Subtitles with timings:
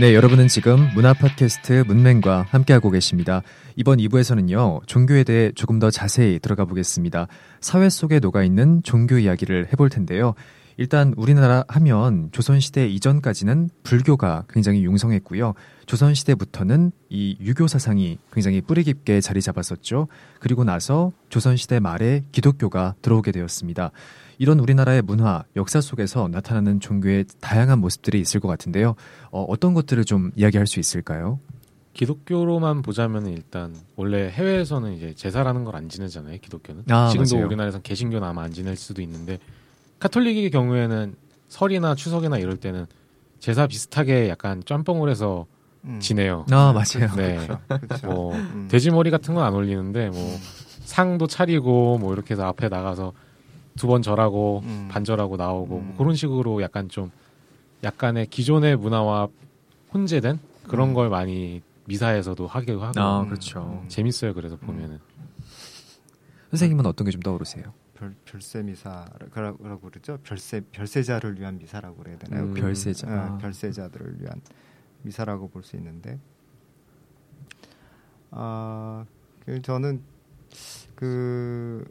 [0.00, 3.42] 네, 여러분은 지금 문화 팟캐스트 문맹과 함께하고 계십니다.
[3.74, 7.26] 이번 2부에서는요, 종교에 대해 조금 더 자세히 들어가 보겠습니다.
[7.60, 10.34] 사회 속에 녹아있는 종교 이야기를 해볼 텐데요.
[10.78, 15.54] 일단 우리나라 하면 조선시대 이전까지는 불교가 굉장히 융성했고요.
[15.86, 20.06] 조선시대부터는 이 유교 사상이 굉장히 뿌리 깊게 자리 잡았었죠.
[20.38, 23.90] 그리고 나서 조선시대 말에 기독교가 들어오게 되었습니다.
[24.38, 28.94] 이런 우리나라의 문화, 역사 속에서 나타나는 종교의 다양한 모습들이 있을 것 같은데요.
[29.32, 31.40] 어, 떤 것들을 좀 이야기할 수 있을까요?
[31.94, 36.38] 기독교로만 보자면 일단 원래 해외에서는 이제 제사라는 걸 안 지내잖아요.
[36.40, 37.46] 기독교는 아, 지금도 맞아요.
[37.48, 39.40] 우리나라에선 개신교는 아마 안 지낼 수도 있는데
[39.98, 41.14] 카톨릭의 경우에는
[41.48, 42.86] 설이나 추석이나 이럴 때는
[43.40, 45.46] 제사 비슷하게 약간 짬뽕을 해서
[45.84, 45.98] 음.
[46.00, 46.44] 지내요.
[46.50, 47.14] 아 맞아요.
[47.16, 47.46] 네.
[47.68, 48.06] 그렇죠.
[48.06, 48.68] 뭐 음.
[48.70, 50.38] 돼지 머리 같은 건 안 올리는데 뭐 음.
[50.84, 53.12] 상도 차리고 뭐 이렇게 해서 앞에 나가서
[53.76, 54.88] 두 번 절하고 음.
[54.90, 55.94] 반절하고 나오고 뭐 음.
[55.96, 57.12] 그런 식으로 약간 좀
[57.84, 59.28] 약간의 기존의 문화와
[59.94, 60.94] 혼재된 그런 음.
[60.94, 63.84] 걸 많이 미사에서도 하게 하고 아 그렇죠.
[63.88, 64.34] 재밌어요.
[64.34, 64.98] 그래서 보면은
[66.50, 67.64] 선생님은 어떤 게 좀 떠오르세요?
[67.98, 70.18] 별, 별세 미사라고 그러죠.
[70.22, 72.44] 별세 별세자를 위한 미사라고 그래야 되나요?
[72.44, 73.34] 음, 별세자.
[73.34, 74.40] 어, 별세자들을 위한
[75.02, 76.18] 미사라고 볼 수 있는데,
[78.30, 79.04] 아,
[79.44, 80.00] 그 저는
[80.94, 81.84] 그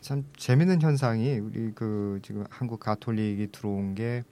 [0.00, 4.22] 참 재밌는 현상이 우리 그 지금 한국 가톨릭이 들어온 게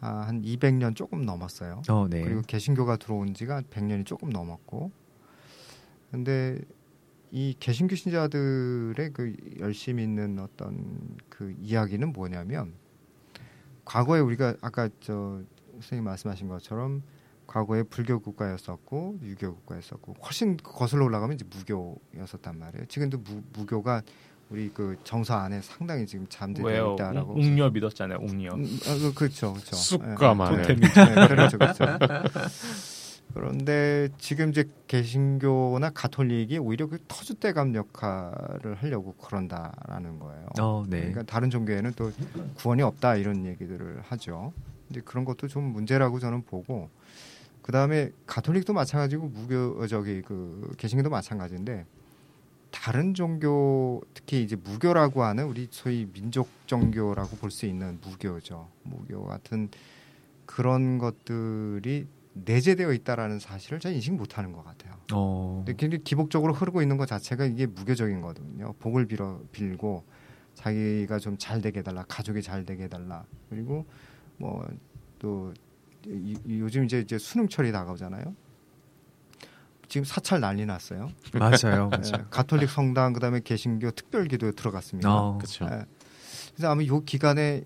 [0.00, 1.82] 아, 한 200년 조금 넘었어요.
[1.88, 2.22] 어, 네.
[2.22, 4.92] 그리고 개신교가 들어온 지가 100년이 조금 넘었고,
[6.12, 6.56] 근데
[7.34, 12.74] 이 개신교 신자들의 그 열심히 있는 어떤 그 이야기는 뭐냐면
[13.86, 15.40] 과거에 우리가 아까 저
[15.72, 17.02] 선생님 말씀하신 것처럼
[17.46, 22.86] 과거에 불교 국가였었고 유교 국가였었고 훨씬 거슬러 올라가면 이제 무교였었단 말이에요.
[22.86, 24.02] 지금도 무, 무교가
[24.50, 27.32] 우리 그 정서 안에 상당히 지금 잠들어 있다라고.
[27.32, 28.18] 웅녀 믿었잖아요.
[28.18, 28.52] 웅녀.
[28.52, 29.74] 음, 아, 그, 그렇죠, 그렇죠.
[29.74, 30.60] 쑥가만.
[30.60, 31.84] 네, 네, 그렇죠, 그렇죠.
[33.34, 40.46] 그런데 지금 이제 개신교나 가톨릭이 오히려 그 터줏대감 역할을 하려고 그런다라는 거예요.
[40.60, 40.98] 어, 네.
[40.98, 42.12] 그러니까 다른 종교에는 또
[42.56, 44.52] 구원이 없다 이런 얘기들을 하죠.
[44.90, 46.90] 이제 그런 것도 좀 문제라고 저는 보고
[47.62, 51.86] 그 다음에 가톨릭도 마찬가지고 무교 저기 그 개신교도 마찬가지인데
[52.70, 58.68] 다른 종교 특히 이제 무교라고 하는 우리 소위 민족 종교라고 볼 수 있는 무교죠.
[58.82, 59.68] 무교 같은
[60.46, 64.94] 그런 것들이 내재되어 있다라는 사실을 잘 인식 못하는 것 같아요.
[65.12, 65.62] 어.
[65.64, 68.72] 근데 굉장히 기복적으로 흐르고 있는 것 자체가 이게 무교적인 거거든요.
[68.78, 70.04] 복을 빌어 빌고
[70.54, 73.24] 자기가 좀 잘 되게 해달라, 가족이 잘 되게 해달라.
[73.50, 73.86] 그리고
[74.38, 74.66] 뭐
[75.18, 75.54] 또
[76.48, 78.34] 요즘 이제 이제 수능철이 다가오잖아요.
[79.88, 81.10] 지금 사찰 난리 났어요.
[81.32, 82.00] 맞아요, 맞아요.
[82.02, 85.14] 네, 가톨릭 성당 그다음에 개신교 특별기도에 들어갔습니다.
[85.14, 85.64] 어, 그렇죠.
[85.66, 85.84] 네.
[86.56, 87.62] 그래서 아마 요 기간에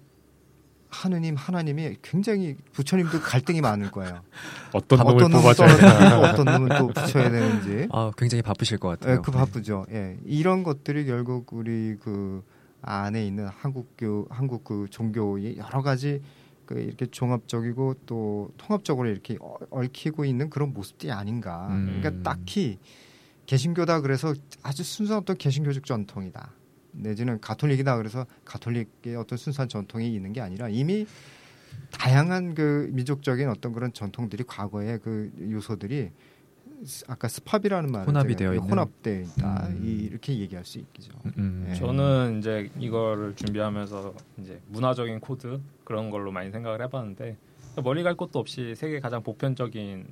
[0.89, 4.23] 하느님 하나님이 굉장히 부처님도 갈등이 많을 거예요.
[4.73, 7.89] 어떤 놈을 어떤 뽑아줘야 어떤 놈은 또 붙여야 되는지.
[7.93, 9.17] 아, 굉장히 바쁘실 것 같아요.
[9.17, 9.87] 네, 그 바쁘죠.
[9.91, 10.17] 예.
[10.25, 12.43] 이런 것들이 결국 우리 그
[12.83, 16.23] 안에 있는 한국교 한국 그 종교의 여러 가지
[16.67, 19.39] 그 이렇게 종합적이고 또 통합적으로 이렇게
[19.71, 21.69] 얽히고 있는 그런 모습들이 아닌가.
[21.71, 22.01] 음.
[22.01, 22.79] 그러니까 딱히
[23.47, 26.53] 개신교다 그래서 아주 순수한 어떤 개신교적 전통이다.
[26.97, 31.07] 내지는 가톨릭이다 그래서 가톨릭의 어떤 순수한 전통이 있는 게 아니라 이미
[31.91, 36.11] 다양한 그 민족적인 어떤 그런 전통들이 과거의 그 요소들이
[37.09, 39.83] 아까 습합이라는 말을 혼합이 되어 있는 혼합되어 있다 음.
[39.83, 41.12] 이렇게 얘기할 수 있겠죠.
[41.25, 41.33] 음.
[41.39, 41.65] 음.
[41.69, 41.75] 네.
[41.75, 47.37] 저는 이제 이거를 준비하면서 이제 문화적인 코드 그런 걸로 많이 생각을 해봤는데
[47.83, 50.07] 멀리 갈 것도 없이 세계 가장 보편적인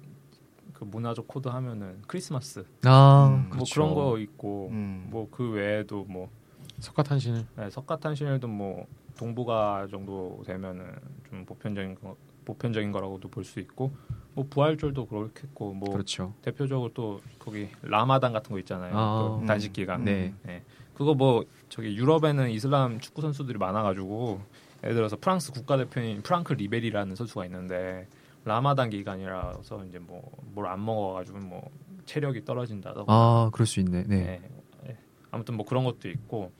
[0.73, 3.75] 그 문화적 코드 하면은 크리스마스 아, 뭐 그렇죠.
[3.75, 5.07] 그런 거 있고 음.
[5.11, 6.31] 뭐그 외에도 뭐
[6.79, 7.47] 석가탄신일.
[7.57, 8.87] 네, 석가탄신일도 뭐
[9.17, 10.93] 동북아 정도 되면은
[11.31, 13.93] 좀 보편적인 거, 보편적인 거라고도 볼 수 있고
[14.35, 16.35] 뭐 부활절도 그렇겠고 뭐 그렇죠.
[16.43, 18.93] 대표적으로 또 거기 라마단 같은 거 있잖아요.
[18.97, 19.47] 아, 음.
[19.47, 20.05] 단식 기간.
[20.05, 20.35] 네.
[20.43, 20.63] 네.
[20.95, 24.41] 그거 뭐 저기 유럽에는 이슬람 축구 선수들이 많아가지고
[24.83, 28.07] 예를 들어서 프랑스 국가대표인 프랑크 리베리라는 선수가 있는데
[28.45, 30.23] 라마단 기간이라서 이제 뭐
[30.55, 31.71] 뭘 안 먹어가지고 뭐
[32.05, 33.13] 체력이 떨어진다던가.
[33.13, 34.05] 아 그럴 수 있네.
[34.07, 34.17] 네.
[34.25, 34.43] 네.
[34.85, 34.99] 네.
[35.31, 36.53] 아무튼 뭐 그런 것도 있고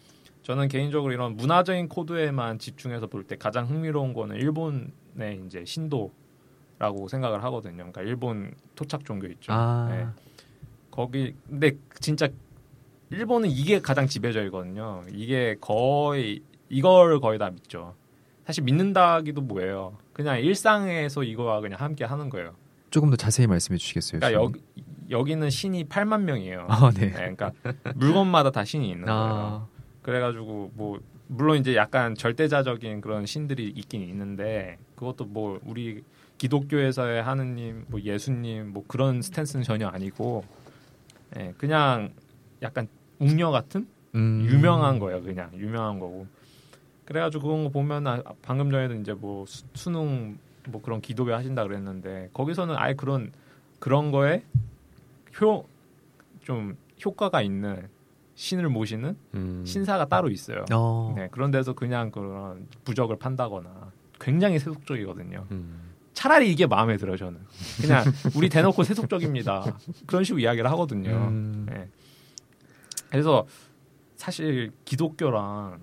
[0.45, 7.43] 저는 개인적으로 이런 문화적인 코드에만 집중해서 볼 때 가장 흥미로운 거는 일본의 이제 신도라고 생각을
[7.45, 7.77] 하거든요.
[7.77, 9.53] 그러니까 일본 토착 종교 있죠.
[9.53, 9.89] 아.
[9.91, 10.07] 네.
[10.91, 12.29] 거기 근데 진짜
[13.11, 15.05] 일본은 이게 가장 지배적이거든요.
[15.13, 17.95] 이게 거의 이걸 거의 다 믿죠.
[18.47, 19.97] 사실 믿는다기도 뭐예요.
[20.13, 22.55] 그냥 일상에서 이거와 그냥 함께 하는 거예요.
[22.91, 24.21] 조금 더 자세히 말씀해 주시겠어요?
[24.21, 24.61] 그러니까 여기
[25.11, 26.67] 여기는 신이 8만 명이에요.
[26.69, 27.07] 아, 네.
[27.07, 27.13] 네.
[27.13, 27.53] 그러니까
[27.95, 29.15] 물건마다 다 신이 있는 아.
[29.31, 29.74] 거예요.
[30.05, 36.05] 그래가지고 뭐 물론 이제 약간 절대자적인 그런 신들이 있긴 있는데 그것도 뭐 우리
[36.39, 40.45] 기독교에서의 하느님, 뭐 예수님, 뭐 그런 스탠스는 전혀 아니고,
[41.39, 42.13] 예, 그냥
[42.63, 42.87] 약간
[43.19, 44.47] 웅녀 같은 음.
[44.49, 46.27] 유명한 거예요, 그냥 유명한 거고.
[47.07, 51.65] 그래가지고 그런 거 보면 아, 방금 전에도 이제 뭐 수, 수능 뭐 그런 기도회 하신다
[51.65, 53.33] 그랬는데 거기서는 아예 그런
[53.81, 54.43] 그런 거에
[55.41, 55.67] 효
[56.45, 57.89] 좀 효과가 있는
[58.35, 59.63] 신을 모시는 음.
[59.65, 60.65] 신사가 따로 있어요.
[60.73, 61.15] 어.
[61.17, 65.47] 네, 그런 데서 그냥 그런 부적을 판다거나 굉장히 세속적이거든요.
[65.51, 65.93] 음.
[66.15, 67.41] 차라리 이게 마음에 들어요, 저는.
[67.81, 68.05] 그냥
[68.37, 69.77] 우리 대놓고 세속적입니다.
[70.07, 71.11] 그런 식으로 이야기를 하거든요.
[71.11, 71.67] 음.
[71.69, 71.89] 네.
[73.11, 73.47] 그래서
[74.17, 75.81] 사실 기독교랑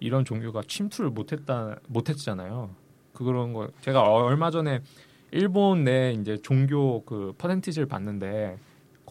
[0.00, 2.70] 이런 종교가 침투를 못했다 못했잖아요.
[3.12, 4.82] 그런 거 제가 얼마 전에
[5.30, 8.58] 일본 내 이제 종교 그 퍼센티지를 봤는데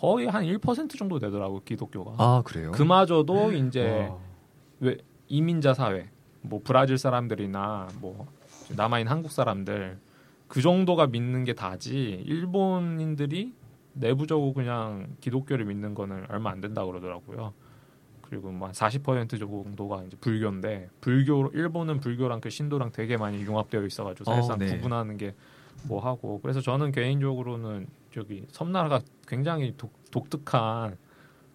[0.03, 2.15] 거의 한 1% 정도 되더라고 기독교가.
[2.17, 2.73] 아 그래요?
[2.73, 3.57] 그마저도 네.
[3.59, 4.11] 이제
[4.81, 4.97] 왜
[5.29, 6.09] 이민자 사회,
[6.41, 8.27] 뭐 브라질 사람들이나 뭐
[8.75, 9.97] 남아있는 한국 사람들
[10.49, 13.53] 그 정도가 믿는 게 다지 일본인들이
[13.93, 17.53] 내부적으로 그냥 기독교를 믿는 거는 얼마 안 된다 고 그러더라고요.
[18.23, 24.35] 그리고 뭐40% 정도가 이제 불교인데 불교 일본은 불교랑 그 신도랑 되게 많이 융합되어 있어가지고 어,
[24.35, 24.75] 사실상 어, 네.
[24.75, 25.33] 구분하는 게
[25.83, 30.97] 뭐 하고 그래서 저는 개인적으로는 저기 섬나라가 굉장히 독, 독특한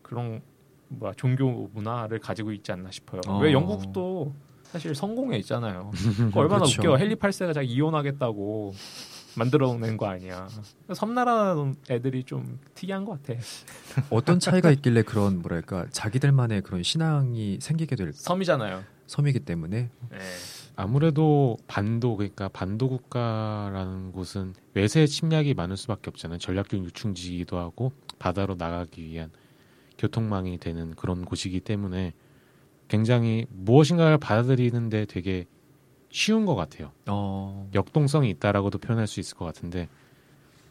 [0.03, 0.43] 그런
[0.89, 3.21] 뭐야 종교 문화를 가지고 있지 않나 싶어요.
[3.27, 3.39] 어.
[3.39, 4.35] 왜 영국도
[4.65, 5.91] 사실 성공해 있잖아요.
[6.35, 6.81] 얼마나 그렇죠.
[6.81, 8.73] 웃겨 헨리 8세가 자기 이혼하겠다고
[9.39, 10.49] 만들어낸 거 아니야.
[10.95, 11.57] 섬나라
[11.91, 13.39] 애들이 좀 특이한 것 같아.
[14.11, 18.83] 어떤 차이가 있길래 그런 뭐랄까 자기들만의 그런 신앙이 생기게 될 섬이잖아요.
[19.07, 19.91] 섬이기 때문에.
[20.11, 20.19] 네.
[20.77, 26.39] 아무래도 반도 그러니까 반도 국가라는 곳은 외세 침략이 많을 수밖에 없잖아요.
[26.39, 29.31] 전략적 유충지이기도 하고 바다로 나가기 위한
[29.99, 32.13] 교통망이 되는 그런 곳이기 때문에
[32.87, 35.47] 굉장히 무엇인가를 받아들이는데 되게
[36.11, 36.91] 쉬운 것 같아요.
[37.07, 37.69] 어.
[37.75, 39.89] 역동성이 있다라고도 표현할 수 있을 것 같은데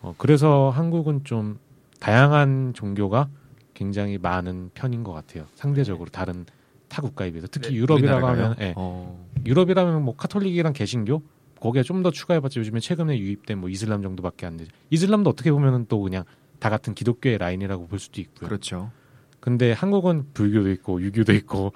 [0.01, 1.59] 어, 그래서 한국은 좀
[1.99, 3.29] 다양한 종교가
[3.73, 5.45] 굉장히 많은 편인 것 같아요.
[5.55, 6.45] 상대적으로 다른
[6.87, 9.25] 타 국가에 비해서 특히 네, 유럽이라고 하면 예, 어.
[9.45, 11.21] 유럽이라면 뭐 카톨릭이랑 개신교
[11.59, 14.71] 거기에 좀 더 추가해봤자 요즘에 최근에 유입된 뭐 이슬람 정도밖에 안 되죠.
[14.91, 16.23] 이슬람도 어떻게 보면은 또 그냥
[16.59, 18.47] 다 같은 기독교의 라인이라고 볼 수도 있고요.
[18.47, 18.91] 그렇죠.
[19.39, 21.73] 근데 한국은 불교도 있고 유교도 있고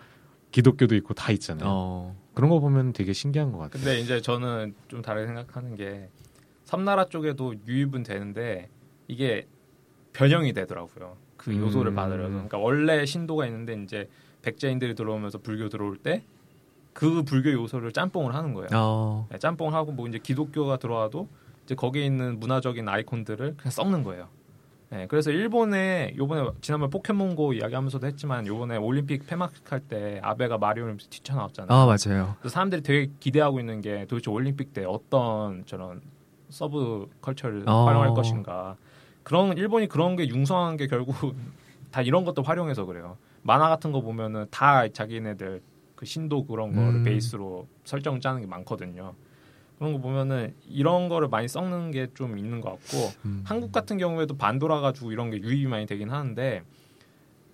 [0.51, 1.65] 기독교도 있고 다 있잖아요.
[1.67, 2.20] 어.
[2.33, 3.83] 그런 거 보면 되게 신기한 것 같아요.
[3.83, 6.09] 근데 이제 저는 좀 다르게 생각하는 게
[6.63, 8.69] 섬나라 쪽에도 유입은 되는데
[9.07, 9.47] 이게
[10.13, 11.17] 변형이 되더라고요.
[11.37, 11.95] 그 요소를 음.
[11.95, 12.29] 받으려서.
[12.29, 14.09] 그러니까 원래 신도가 있는데 이제
[14.41, 16.23] 백제인들이 들어오면서 불교 들어올 때
[16.93, 18.67] 그 불교 요소를 짬뽕을 하는 거예요.
[18.73, 19.27] 어.
[19.31, 21.27] 네, 짬뽕을 하고 뭐 이제 기독교가 들어와도
[21.63, 24.27] 이제 거기에 있는 문화적인 아이콘들을 그냥 섞는 거예요.
[24.91, 31.69] 네, 그래서 일본에 요번에 지난번 포켓몬고 이야기하면서도 했지만 요번에 올림픽 폐막할 때 아베가 마리오로 뛰쳐나왔잖아요.
[31.71, 32.35] 아 맞아요.
[32.39, 36.01] 그래서 사람들이 되게 기대하고 있는 게 도대체 올림픽 때 어떤 저런
[36.49, 37.85] 서브 컬처를 어.
[37.85, 38.75] 활용할 것인가.
[39.23, 41.15] 그런 일본이 그런 게 융성한 게 결국
[41.89, 43.15] 다 이런 것도 활용해서 그래요.
[43.43, 45.61] 만화 같은 거 보면은 다 자기네들
[45.95, 47.03] 그 신도 그런 거를 음.
[47.03, 49.13] 베이스로 설정 짜는 게 많거든요.
[49.81, 53.41] 그런 거 보면은 이런 거를 많이 썩는 게 좀 있는 것 같고 음.
[53.43, 56.61] 한국 같은 경우에도 반도라 가지고 이런 게 유입이 많이 되긴 하는데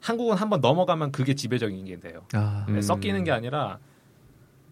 [0.01, 2.25] 한국은 한번 넘어가면 그게 지배적인 게 돼요.
[2.33, 2.65] 아.
[2.67, 3.79] 네, 섞이는 게 아니라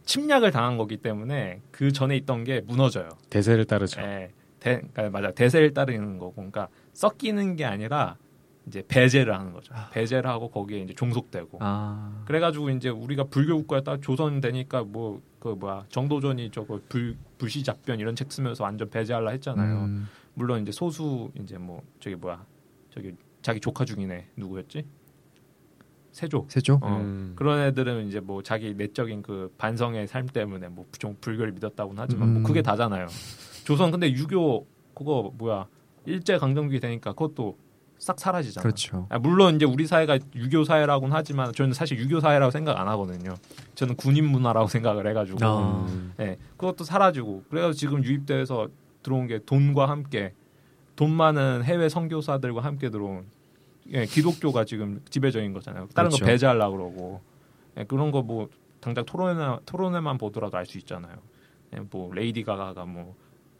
[0.03, 3.07] 침략을 당한 거기 때문에 그 전에 있던 게 무너져요.
[3.29, 4.01] 대세를 따르죠.
[4.01, 8.17] 네, 대, 그러니까 맞아 대세를 따르는 거고, 그러니까 섞이는 게 아니라
[8.67, 9.73] 이제 배제를 하는 거죠.
[9.75, 9.89] 아.
[9.91, 11.59] 배제를 하고 거기에 이제 종속되고.
[11.61, 12.23] 아.
[12.25, 17.99] 그래가지고 이제 우리가 불교 국가에 따라 조선 되니까 뭐 그 뭐야 정도전이 저거 불 불시잡변
[17.99, 19.83] 이런 책 쓰면서 완전 배제하려 했잖아요.
[19.83, 20.07] 음.
[20.33, 22.43] 물론 이제 소수 이제 뭐 저기 뭐야
[22.89, 24.83] 저기 자기 조카 중이네 누구였지?
[26.13, 26.47] 세조.
[26.49, 26.79] 세조.
[26.81, 26.97] 어.
[26.97, 27.33] 음.
[27.35, 32.27] 그런 애들은 이제 뭐 자기 내적인 그 반성의 삶 때문에 뭐 좀 불교를 믿었다고는 하지만
[32.29, 32.41] 뭐 음.
[32.41, 33.05] 뭐 그게 다잖아요.
[33.65, 35.67] 조선 근데 유교 그거 뭐야
[36.07, 37.55] 일제 강점기 되니까 그것도
[38.05, 38.61] 싹 사라지잖아요.
[38.61, 39.07] 그렇죠.
[39.09, 43.33] 아, 물론 이제 우리 사회가 유교 사회라고는 하지만 저는 사실 유교 사회라고 생각 안 하거든요.
[43.73, 45.87] 저는 군인 문화라고 생각을 해가지고, 아.
[46.17, 48.67] 네, 그것도 사라지고 그래서 지금 유입돼서
[49.01, 50.33] 들어온 게 돈과 함께
[50.95, 53.25] 돈 많은 해외 선교사들과 함께 들어온
[53.91, 55.87] 예, 기독교가 지금 지배적인 거잖아요.
[55.95, 56.23] 다른 그렇죠.
[56.23, 57.21] 거 배제하려고 그러고
[57.77, 58.49] 예, 그런 거 뭐
[58.81, 61.15] 당장 토론회 토론회만 보더라도 알 수 있잖아요.
[61.75, 63.15] 예, 뭐 레이디 가가가 뭐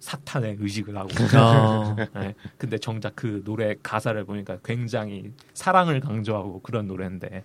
[0.05, 1.09] 사탄의 의식을 하고.
[1.35, 1.95] 아.
[2.21, 2.35] 네.
[2.59, 7.43] 근데 정작 그 노래 가사를 보니까 굉장히 사랑을 강조하고 그런 노래인데.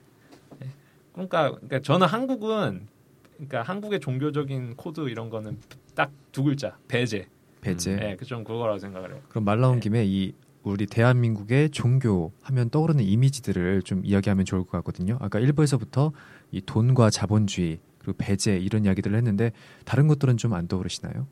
[0.58, 0.68] 네.
[1.12, 2.86] 그러니까, 그러니까 저는 한국은
[3.36, 5.58] 그러니까 한국의 종교적인 코드 이런 거는
[5.94, 7.26] 딱 두 글자 배제.
[7.60, 7.96] 배제.
[7.96, 9.20] 네, 그좀 그거라고 생각을 해요.
[9.30, 9.80] 그럼 말 나온 네.
[9.80, 15.16] 김에 이 우리 대한민국의 종교 하면 떠오르는 이미지들을 좀 이야기하면 좋을 것 같거든요.
[15.20, 16.12] 아까 일부에서부터
[16.52, 19.52] 이 돈과 자본주의 그리고 배제 이런 이야기들을 했는데
[19.86, 21.26] 다른 것들은 좀 안 떠오르시나요?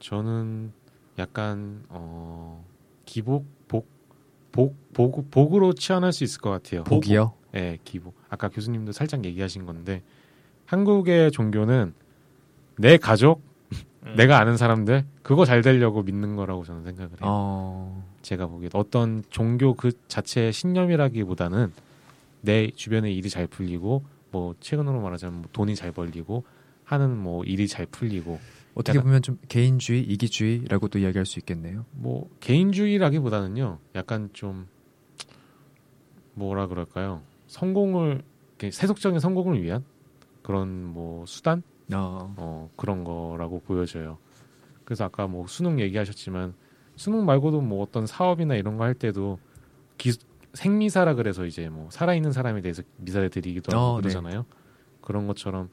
[0.00, 0.72] 저는
[1.18, 2.64] 약간 어
[3.04, 3.88] 기복 복
[4.52, 6.82] 복, 복, 복 으로 치환할 수 있을 것 같아요.
[6.84, 7.34] 복이요?
[7.54, 8.14] 예, 네, 기복.
[8.28, 10.02] 아까 교수님도 살짝 얘기하신 건데
[10.66, 11.94] 한국의 종교는
[12.76, 13.42] 내 가족,
[14.04, 14.14] 음.
[14.16, 17.18] 내가 아는 사람들 그거 잘 되려고 믿는 거라고 저는 생각을 해요.
[17.20, 18.04] 어...
[18.22, 21.72] 제가 보기에 어떤 종교 그 자체의 신념이라기보다는
[22.42, 26.44] 내 주변에 일이 잘 풀리고 뭐 최근으로 말하자면 뭐 돈이 잘 벌리고
[26.84, 28.38] 하는 뭐 일이 잘 풀리고
[28.80, 31.84] 어떻게 약간, 보면 좀 개인주의, 이기주의라고도 이야기할 수 있겠네요.
[31.92, 34.66] 뭐 개인주의라기보다는요, 약간 좀
[36.34, 37.22] 뭐라 그럴까요?
[37.46, 38.22] 성공을
[38.70, 39.84] 세속적인 성공을 위한
[40.42, 42.34] 그런 뭐 수단, 어.
[42.36, 44.18] 어 그런 거라고 보여져요.
[44.84, 46.54] 그래서 아까 뭐 수능 얘기하셨지만
[46.96, 49.38] 수능 말고도 뭐 어떤 사업이나 이런 거 할 때도
[49.96, 50.12] 기,
[50.54, 54.02] 생미사라 그래서 이제 뭐 살아있는 사람에 대해서 미사를 드리기도 하고 어, 네.
[54.02, 54.40] 그러잖아요.
[54.40, 54.46] 네.
[55.00, 55.70] 그런 것처럼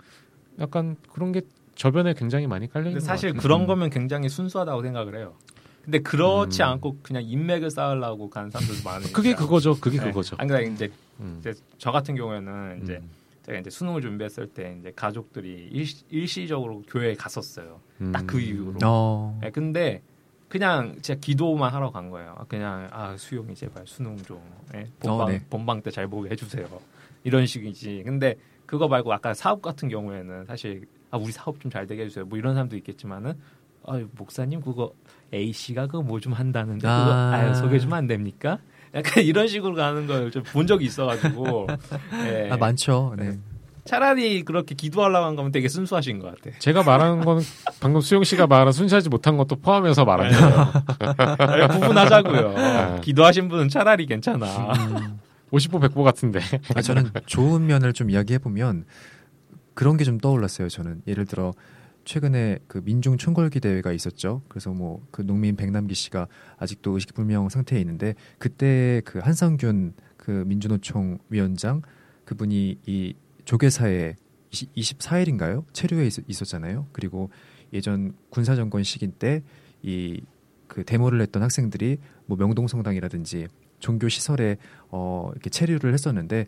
[0.59, 1.41] 약간 그런 게
[1.77, 3.67] 저변에 굉장히 많이 깔려 있는 사실 그런 음.
[3.67, 5.35] 거면 굉장히 순수하다고 생각을 해요.
[5.83, 6.67] 근데 그렇지 음.
[6.67, 9.13] 않고 그냥 인맥을 쌓으려고 가는 사람들도 많으니까.
[9.15, 9.79] 그게 그거죠.
[9.79, 10.05] 그게 네.
[10.05, 10.35] 그거죠.
[10.39, 10.91] 안 그러니까 이제,
[11.21, 11.37] 음.
[11.39, 13.09] 이제 저 같은 경우에는 이제 음.
[13.45, 15.69] 제가 이제 수능을 준비했을 때 이제 가족들이
[16.11, 17.79] 일시, 적으로 교회에 갔었어요.
[18.11, 18.79] 딱 그 이유로.
[18.83, 19.39] 어.
[19.41, 20.01] 네, 근데
[20.49, 22.35] 그냥 제가 기도만 하러 간 거예요.
[22.49, 24.41] 그냥 아 수용이 제발 수능 좀
[24.73, 25.41] 네, 본방 어, 네.
[25.49, 26.67] 본방 때 잘 보게 해주세요.
[27.23, 28.03] 이런 식이지.
[28.05, 32.25] 근데 그거 말고 아까 사업 같은 경우에는 사실 아 우리 사업 좀 잘 되게 해주세요.
[32.25, 33.33] 뭐 이런 사람도 있겠지만은
[33.85, 34.91] 아 목사님 그거
[35.33, 36.99] A 씨가 그거 뭐 좀 한다는데 아.
[36.99, 38.59] 그거 아 소개 좀 안 됩니까?
[38.93, 41.67] 약간 이런 식으로 가는 걸 좀 본 적이 있어가지고
[42.11, 42.49] 네.
[42.51, 43.13] 아 많죠.
[43.17, 43.37] 네.
[43.85, 46.57] 차라리 그렇게 기도하려고 한 거면 되게 순수하신 것 같아.
[46.59, 47.39] 제가 말하는 건
[47.79, 51.67] 방금 수영 씨가 말한 순수하지 못한 것도 포함해서 말한 거예요.
[51.79, 52.53] 구분하자고요.
[52.53, 53.01] 네.
[53.01, 54.45] 기도하신 분은 차라리 괜찮아.
[54.73, 55.19] 음.
[55.51, 56.41] 50보 100보 같은데.
[56.75, 58.83] 아, 저는 좋은 면을 좀 이야기해 보면
[59.77, 60.69] 그런 게 좀 떠올랐어요.
[60.69, 61.53] 저는 예를 들어
[62.03, 64.41] 최근에 그 민중 총궐기 대회가 있었죠.
[64.49, 71.19] 그래서 뭐 그 농민 백남기 씨가 아직도 의식불명 상태에 있는데 그때 그 한상균 그 민주노총
[71.29, 71.81] 위원장
[72.25, 73.13] 그분이 이
[73.45, 74.15] 조계사에
[74.51, 75.65] 24일인가요?
[75.73, 77.29] 체류해 있, 었잖아요 그리고
[77.73, 79.43] 예전 군사정권 시기 때
[79.83, 80.21] 이
[80.67, 83.47] 그 데모를 했던 학생들이 뭐 명동성당이라든지
[83.79, 84.57] 종교 시설에
[84.89, 86.47] 어 이렇게 체류를 했었는데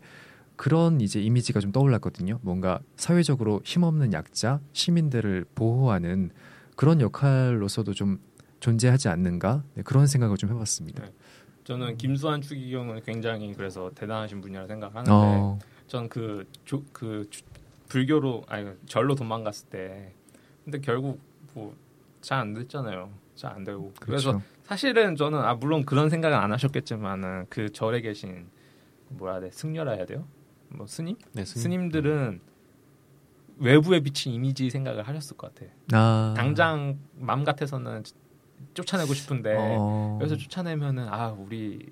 [0.60, 2.38] 그런 이제 이미지가 좀 떠올랐거든요.
[2.42, 6.32] 뭔가 사회적으로 힘없는 약자, 시민들을 보호하는
[6.76, 8.20] 그런 역할로서도 좀
[8.60, 11.02] 존재하지 않는가 네, 그런 생각을 좀 해봤습니다.
[11.02, 11.12] 네.
[11.64, 15.58] 저는 김수환 추기경은 굉장히 그래서 대단하신 분이라 생각하는데 어.
[15.86, 16.44] 전그
[16.92, 17.30] 그
[17.88, 20.12] 불교로 아니 절로 도망갔을 때
[20.64, 21.18] 근데 결국
[21.54, 21.74] 뭐
[22.20, 23.08] 잘 안 됐잖아요.
[23.34, 24.32] 잘 안 되고 그렇죠.
[24.32, 28.46] 그래서 사실은 저는 아 물론 그런 생각은 안 하셨겠지만은 그 절에 계신
[29.08, 30.26] 뭐라 해야 돼 승려라 해야 돼요?
[30.70, 31.16] 뭐 스님?
[31.32, 31.90] 네, 스님.
[31.90, 32.40] 들은
[33.58, 35.70] 외부에 비친 이미지 생각을 하셨을 것 같아.
[35.92, 36.34] 아.
[36.36, 38.02] 당장 맘 같아서는
[38.74, 40.18] 쫓아내고 싶은데 어.
[40.20, 41.86] 여기서 쫓아내면은 아 우리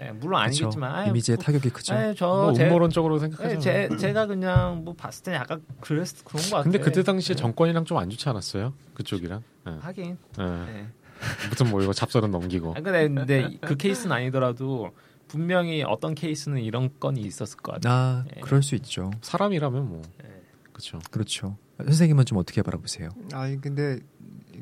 [0.00, 2.14] 예, 물론 아니겠지만 아유, 이미지의 뭐, 타격이 크죠.
[2.14, 3.58] 저뭐 음모론적으로 생각하죠.
[3.58, 6.62] 제, 제가 그냥 뭐 봤을 때 약간 그랬 그런 거 같아요.
[6.64, 7.40] 근데 그때 당시에 네.
[7.40, 8.74] 정권이랑 좀 안 좋지 않았어요?
[8.94, 9.42] 그쪽이랑.
[9.66, 9.76] 네.
[9.80, 10.18] 하긴.
[10.36, 10.44] 네.
[10.44, 10.86] 네.
[11.50, 12.72] 무튼 뭐 이거 잡설은 넘기고.
[12.76, 14.92] 아, 근데, 근데 그 케이스는 아니더라도
[15.28, 17.92] 분명히 어떤 케이스는 이런 건이 있었을 것 같아요.
[17.92, 18.40] 아, 네.
[18.40, 19.10] 그럴 수 있죠.
[19.22, 20.02] 사람이라면 뭐.
[20.72, 20.98] 그렇죠.
[21.10, 21.56] 그렇죠.
[21.78, 23.10] 선생님은 좀 어떻게 바라보세요?
[23.32, 24.00] 아니 근데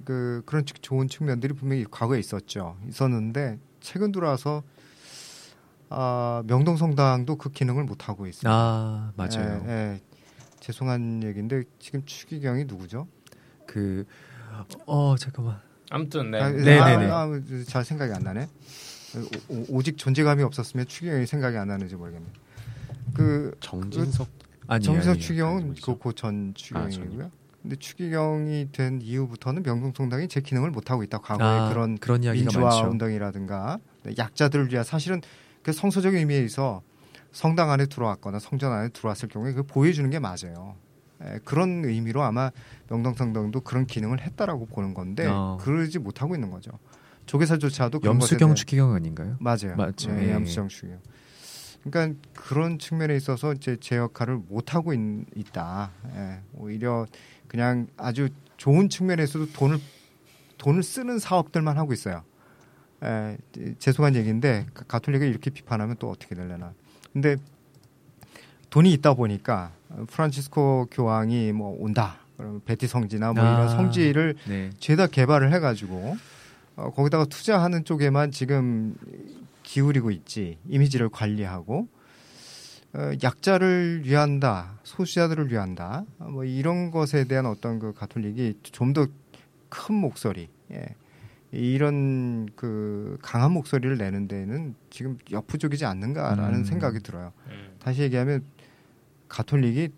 [0.05, 2.77] 그 그런 좋은 측면들이 분명히 과거에 있었죠.
[2.89, 4.63] 있었는데 최근 들어와서
[5.89, 8.53] 아, 명동성당도 그 기능을 못 하고 있어요.
[8.53, 9.65] 아 맞아요.
[9.69, 10.01] 예, 예.
[10.61, 13.07] 죄송한 얘기인데 지금 추기경이 누구죠?
[13.67, 14.05] 그
[14.87, 15.61] 어 잠깐만.
[15.91, 16.41] 아무튼 네.
[16.41, 16.81] 아, 네네네.
[16.81, 17.11] 아, 네.
[17.11, 18.49] 아, 아, 잘 생각이 안 나네.
[19.69, 22.27] 오, 직 존재감이 없었으면 추기경이 생각이 안 나는지 모르겠네.
[23.15, 27.25] 그 정진석 그, 아니, 정진석 추기경은 그고전 추기경이고요.
[27.25, 27.31] 아,
[27.63, 31.19] 근데 추기경이 된 이후부터는 명동성당이 제 기능을 못 하고 있다.
[31.19, 32.91] 과거에 아, 그런, 그런 민주화 많죠.
[32.91, 33.79] 운동이라든가
[34.17, 35.21] 약자들을 위한 사실은
[35.63, 36.83] 그 성서적인 의미에서
[37.33, 40.77] 성당 안에 들어왔거나 성전 안에 들어왔을 경우에 그 보여주는 게 맞아요.
[41.21, 42.51] 에, 그런 의미로 아마
[42.89, 45.59] 명동성당도 그런 기능을 했다라고 보는 건데 어.
[45.61, 46.71] 그러지 못하고 있는 거죠.
[47.27, 49.37] 조계사조차도 염수경 추기경 아닌가요?
[49.41, 49.77] 맞아요.
[49.77, 50.13] 맞죠.
[50.13, 50.33] 네, 예.
[50.33, 50.99] 염수경 추기경.
[51.85, 56.41] 그러니까 그런 측면에 있어서 이제 제 역할을 못 하고 있, 다 예.
[56.55, 57.07] 오히려
[57.49, 59.79] 그냥 아주 좋은 측면에서도 돈을
[60.59, 62.23] 돈을 쓰는 사업들만 하고 있어요.
[63.03, 63.37] 에,
[63.79, 66.73] 죄송한 얘기인데 가톨릭을 이렇게 비판하면 또 어떻게 될려나.
[67.13, 67.37] 근데
[68.71, 69.73] 돈이 있다 보니까
[70.09, 72.17] 프란치스코 교황이 뭐 온다.
[72.37, 74.71] 그러면 베티 성지나 뭐 아, 이런 성지를 네.
[74.79, 76.17] 죄다 개발을 해가지고
[76.77, 78.95] 어, 거기다가 투자하는 쪽에만 지금
[79.63, 81.89] 기울이고 있지 이미지를 관리하고
[82.95, 89.07] 어, 약자를 위한다, 소수자들을 위한다, 뭐 이런 것에 대한 어떤 그 가톨릭이 좀 더
[89.69, 90.87] 큰 목소리, 예.
[91.53, 96.65] 이런 그 강한 목소리를 내는 데는 지금 역부족이지 않는가라는 음.
[96.65, 97.33] 생각이 들어요.
[97.49, 97.77] 음.
[97.79, 98.45] 다시 얘기하면
[99.29, 99.89] 가톨릭이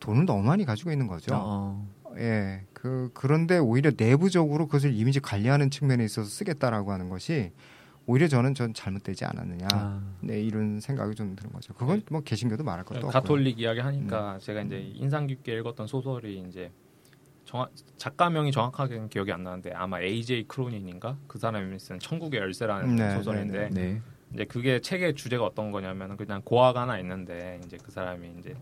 [0.00, 1.34] 돈을 너무 많이 가지고 있는 거죠.
[1.34, 1.86] 어.
[2.18, 2.62] 예.
[2.72, 7.52] 그 그런데 오히려 내부적으로 그것을 이미지 관리하는 측면에 있어서 쓰겠다라고 하는 것이
[8.06, 9.66] 오히려 저는 전 잘못되지 않았느냐.
[9.72, 10.00] 아.
[10.20, 11.74] 네, 이런 생각이 좀 드는 거죠.
[11.74, 13.08] 그건 뭐 개신교도 말할 것도 없고.
[13.08, 14.38] 네, 가톨릭 이야기 하니까 음.
[14.38, 16.70] 제가 이제 인상 깊게 읽었던 소설이 이제
[17.44, 23.16] 정확 작가명이 정확하게는 기억이 안 나는데 아마 AJ 크로닌인가 그 사람이 쓴 천국의 열쇠라는 네,
[23.16, 24.00] 소설인데 네.
[24.34, 28.54] 이제 그게 책의 주제가 어떤 거냐면 그냥 고아가 하나 있는데 이제 그 사람이 이제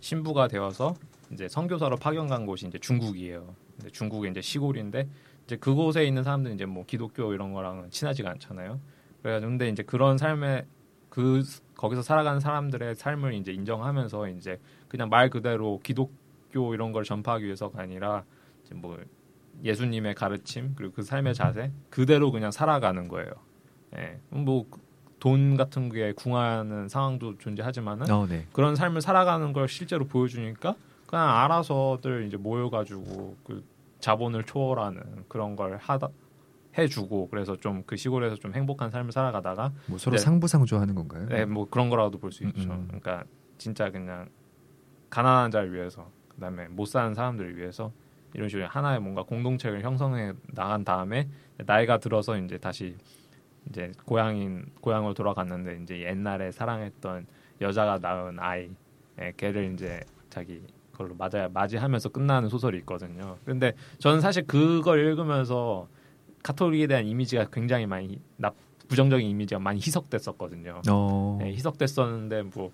[0.00, 0.94] 신부가 되어서
[1.32, 3.54] 이제 선교사로 파견 간 곳이 이제 중국이에요.
[3.76, 5.08] 근데 중국의 이제 시골인데
[5.44, 8.80] 이제 그곳에 있는 사람들은 이제 뭐 기독교 이런 거랑은 친하지가 않잖아요.
[9.22, 10.66] 그래가지고 근데 이제 그런 삶에
[11.08, 11.42] 그
[11.76, 17.82] 거기서 살아가는 사람들의 삶을 이제 인정하면서 이제 그냥 말 그대로 기독교 이런 걸 전파하기 위해서가
[17.82, 18.24] 아니라
[18.64, 18.98] 이제 뭐
[19.62, 23.32] 예수님의 가르침 그리고 그 삶의 자세 그대로 그냥 살아가는 거예요.
[23.96, 24.66] 예, 뭐
[25.20, 28.46] 돈 같은 게 궁하는 상황도 존재하지만은 어, 네.
[28.52, 30.74] 그런 삶을 살아가는 걸 실제로 보여주니까
[31.10, 33.64] 그냥 알아서들 이제 모여가지고 그
[33.98, 36.08] 자본을 초월하는 그런 걸 하다
[36.78, 40.22] 해주고 그래서 좀 그 시골에서 좀 행복한 삶을 살아가다가 뭐 서로 네.
[40.22, 41.26] 상부상조하는 건가요?
[41.26, 42.70] 네, 뭐 그런 거라도 볼수 음, 있죠.
[42.70, 42.84] 음.
[42.86, 43.24] 그러니까
[43.58, 44.28] 진짜 그냥
[45.10, 47.90] 가난한 자를 위해서 그다음에 못 사는 사람들을 위해서
[48.32, 51.28] 이런 식으로 하나의 뭔가 공동체를 형성해 나간 다음에
[51.66, 52.96] 나이가 들어서 이제 다시
[53.68, 57.26] 이제 고향인 고향으로 돌아갔는데 이제 옛날에 사랑했던
[57.60, 58.70] 여자가 낳은 아이
[59.20, 60.00] 예, 걔를 이제
[60.30, 60.62] 자기
[61.00, 63.38] 걸로 맞아 맞이하면서 끝나는 소설이 있거든요.
[63.46, 65.88] 근데 저는 사실 그걸 읽으면서
[66.42, 68.52] 카톨릭에 대한 이미지가 굉장히 많이 나
[68.88, 70.82] 부정적인 이미지가 많이 희석됐었거든요.
[70.90, 71.38] 어.
[71.40, 72.70] 네, 희석됐었는데 뭐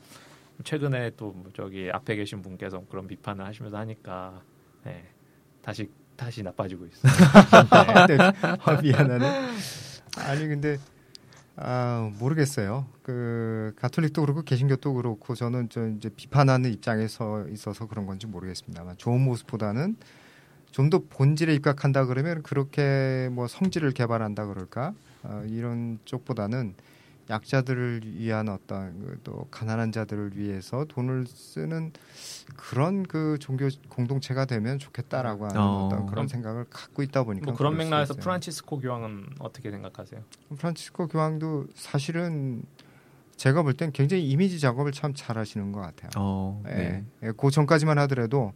[0.64, 4.42] 최근에 또뭐 저기 앞에 계신 분께서 그런 비판을 하시면서 하니까
[4.84, 5.04] 네,
[5.62, 7.12] 다시 다시 나빠지고 있어요.
[8.08, 8.16] 네.
[8.42, 9.26] 아, 미안하네.
[10.18, 10.78] 아니 근데
[11.56, 12.86] 아 모르겠어요.
[13.02, 19.20] 그 가톨릭도 그렇고 개신교도 그렇고 저는 저 이제 비판하는 입장에서 있어서 그런 건지 모르겠습니다만 좋은
[19.22, 19.96] 모습보다는
[20.70, 24.92] 좀 더 본질에 입각한다 그러면 그렇게 뭐 성질을 개발한다 그럴까
[25.22, 26.74] 어, 이런 쪽보다는
[27.28, 31.92] 약자들을 위한 어떤 그또 가난한 자들을 위해서 돈을 쓰는
[32.56, 35.86] 그런 그 종교 공동체가 되면 좋겠다라고 하는 어.
[35.86, 35.88] 어.
[35.88, 38.14] 떤 그런 그럼- 생각을 갖고 있다 보니까 뭐 그런 맥락에서.
[38.14, 40.22] 프란치스코 교황은 어떻게 생각하세요?
[40.56, 42.62] 프란치스코 교황도 사실은
[43.36, 46.10] 제가 볼 땐 굉장히 이미지 작업을 참 잘하시는 것 같아요.
[46.16, 46.62] 어.
[46.68, 47.04] 예, 네.
[47.24, 48.52] 예, 그 전까지만 하더라도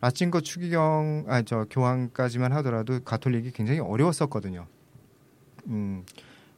[0.00, 4.66] 라틴거 추기경 아 저 교황까지만 하더라도 가톨릭이 굉장히 어려웠었거든요.
[5.68, 6.04] 음,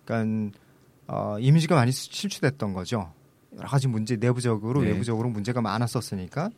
[0.04, 0.58] 그러니까
[1.06, 3.12] 어, 이미지가 많이 실추됐던 거죠.
[3.56, 4.90] 여러 가지 문제 내부적으로 네.
[4.90, 6.50] 외부적으로 문제가 많았었으니까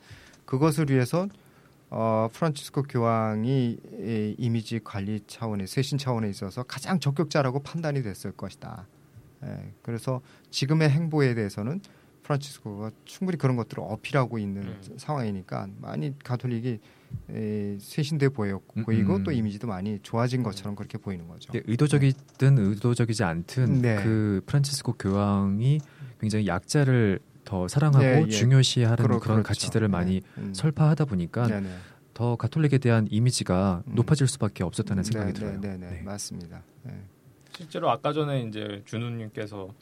[0.45, 1.29] 그것을 위해서
[1.91, 8.87] 어, 프란치스코 교황이 이 이미지 관리 차원의 쇄신 차원에 있어서 가장 적격자라고 판단이 됐을 것이다.
[9.45, 11.81] 예, 그래서 지금의 행보에 대해서는
[12.29, 14.81] 프란치스코가 충분히 그런 것들을 어필하고 있는 음.
[14.99, 16.79] 상황이니까 많이 가톨릭이
[17.31, 19.25] 에, 쇄신돼 음, 보이고 음.
[19.25, 21.51] 또 이미지도 많이 좋아진 것처럼 그렇게 보이는 거죠.
[21.51, 23.97] 이게 의도적이든 의도적이지 않든 네.
[24.03, 25.81] 그 프란치스코 교황이
[26.21, 28.29] 굉장히 약자를 더 사랑하고 네, 예.
[28.31, 29.49] 중요시하는 그러- 그런 그렇죠.
[29.49, 30.43] 가치들을 많이 네.
[30.43, 30.53] 음.
[30.55, 31.71] 설파하다 보니까 네네.
[32.13, 33.95] 더 가톨릭에 대한 이미지가 음.
[33.95, 35.61] 높아질 수밖에 없었다는 생각이 네, 들어요.
[35.61, 36.03] 네, 네, 네.
[36.03, 36.63] 맞습니다.
[36.83, 36.93] 네.
[37.57, 39.73] 실제로 아까 전에 이제 준우님께서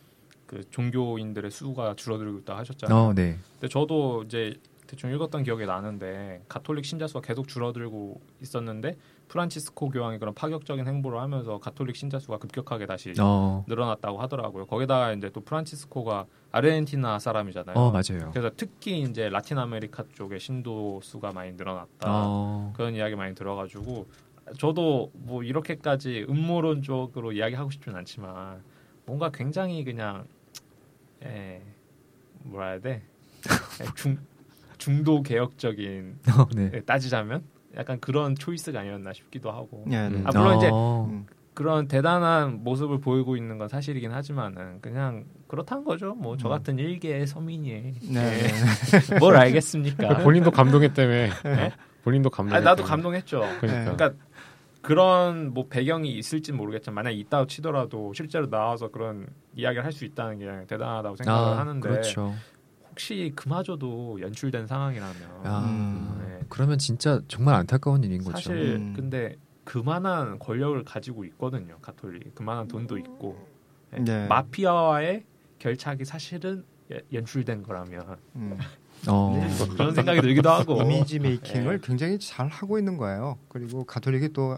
[0.47, 2.99] 그 종교인들의 수가 줄어들고 있다 하셨잖아요.
[2.99, 3.39] 어, 네.
[3.53, 4.55] 근데 저도 이제
[4.87, 8.97] 대충 읽었던 기억이 나는데 가톨릭 신자 수가 계속 줄어들고 있었는데
[9.29, 14.67] 프란치스코 교황이 그런 파격적인 행보를 하면서 가톨릭 신자 수가 급격하게 다시 어, 늘어났다고 하더라고요.
[14.67, 17.77] 거기다가 이제 또 프란치스코가 아르헨티나 사람이잖아요.
[17.77, 18.31] 어 맞아요.
[18.31, 22.07] 그래서 특히 이제 라틴 아메리카 쪽의 신도 수가 많이 늘어났다.
[22.07, 24.07] 어, 그런 이야기 많이 들어가지고
[24.59, 28.63] 저도 뭐 이렇게까지 음모론적으로 이야기하고 싶진 않지만
[29.05, 30.27] 뭔가 굉장히 그냥
[31.23, 31.63] 에
[32.45, 33.03] 뭐라 해야 돼
[33.81, 34.19] 에, 중
[34.79, 36.71] 중도 개혁적인 어, 네.
[36.75, 37.43] 에, 따지자면
[37.77, 40.23] 약간 그런 초이스가 아니었나 싶기도 하고 네, 네.
[40.25, 41.27] 아, 물론 이제 어, 음.
[41.57, 46.15] 그런 대단한 모습을 보이고 있는 건 사실이긴 하지만은 그냥 그렇다는 거죠.
[46.15, 46.51] 뭐저 음.
[46.51, 49.19] 같은 일개의 서민이 네, 예, 네.
[49.19, 50.19] 뭘 알겠습니까?
[50.19, 51.13] 본인도 감동했다며.
[51.45, 51.73] 네?
[52.05, 52.55] 본인도 감동.
[52.55, 53.41] 아 나도 감동했죠.
[53.61, 53.97] 그러니까.
[53.97, 54.26] 그러니까
[54.87, 60.05] 그런 뭐 배경이 있을지 는 모르겠지만 만약 있다고 치더라도 실제로 나와서 그런 이야기를 할 수
[60.05, 62.33] 있다는 게 대단하다고 생각을 아, 하는데 그렇죠.
[62.89, 66.25] 혹시 그마저도 연출된 상황이라면 아, 음.
[66.25, 66.41] 네.
[66.49, 68.31] 그러면 진짜 정말 안타까운 일인 거죠.
[68.33, 68.93] 사실 음.
[68.95, 73.45] 근데 그만한 권력을 가지고 있거든요 가톨릭 그만한 돈도 있고
[73.91, 74.05] 네.
[74.05, 74.27] 네.
[74.29, 75.25] 마피아와의
[75.59, 78.57] 결착이 사실은 예- 연출된 거라면 음.
[79.09, 79.67] 어, 네.
[79.75, 81.79] 그런 생각이 들기도 하고 이미지 메이킹을 예.
[81.83, 83.37] 굉장히 잘 하고 있는 거예요.
[83.49, 84.57] 그리고 가톨릭이 또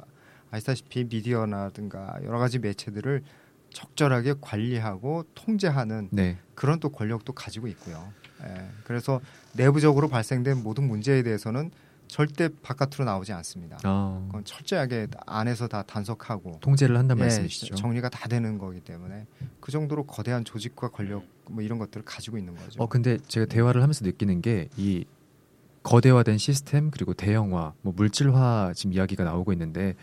[0.51, 3.23] 아시다시피 미디어라든가 여러 가지 매체들을
[3.71, 6.39] 적절하게 관리하고 통제하는 네.
[6.55, 8.13] 그런 또 권력도 가지고 있고요.
[8.45, 9.21] 예, 그래서
[9.53, 11.71] 내부적으로 발생된 모든 문제에 대해서는
[12.07, 13.77] 절대 바깥으로 나오지 않습니다.
[13.83, 14.23] 아.
[14.29, 17.75] 그건 철저하게 안에서 다 단속하고 통제를 한다는 예, 말씀이시죠.
[17.75, 19.27] 정리가 다 되는 거기 때문에
[19.61, 22.83] 그 정도로 거대한 조직과 권력 뭐 이런 것들을 가지고 있는 거죠.
[22.83, 25.05] 어 근데 제가 대화를 하면서 느끼는 게 이
[25.83, 29.95] 거대화된 시스템 그리고 대형화, 뭐 물질화 지금 이야기가 나오고 있는데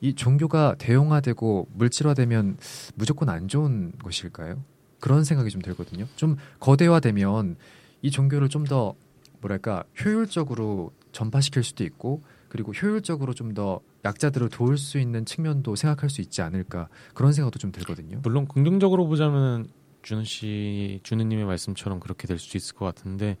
[0.00, 2.58] 이 종교가 대형화되고 물질화되면
[2.94, 4.62] 무조건 안 좋은 것일까요?
[5.00, 6.06] 그런 생각이 좀 들거든요.
[6.16, 7.56] 좀 거대화되면
[8.02, 8.94] 이 종교를 좀 더
[9.40, 16.08] 뭐랄까 효율적으로 전파시킬 수도 있고 그리고 효율적으로 좀 더 약자들을 도울 수 있는 측면도 생각할
[16.10, 18.20] 수 있지 않을까 그런 생각도 좀 들거든요.
[18.22, 19.66] 물론 긍정적으로 보자면
[20.02, 23.36] 준우 씨, 준우님의 말씀처럼 그렇게 될 수도 있을 것 같은데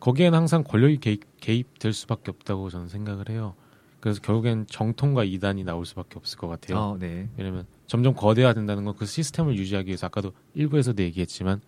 [0.00, 3.54] 거기에는 항상 권력이 개입, 개입될 수밖에 없다고 저는 생각을 해요.
[4.00, 6.78] 그래서 결국엔 정통과 이단이 나올 수밖에 없을 것 같아요.
[6.78, 7.28] 어, 네.
[7.36, 11.60] 왜냐면 점점 거대화된다는 건 그 시스템을 유지하기 위해서 아까도 일부에서도 얘기했지만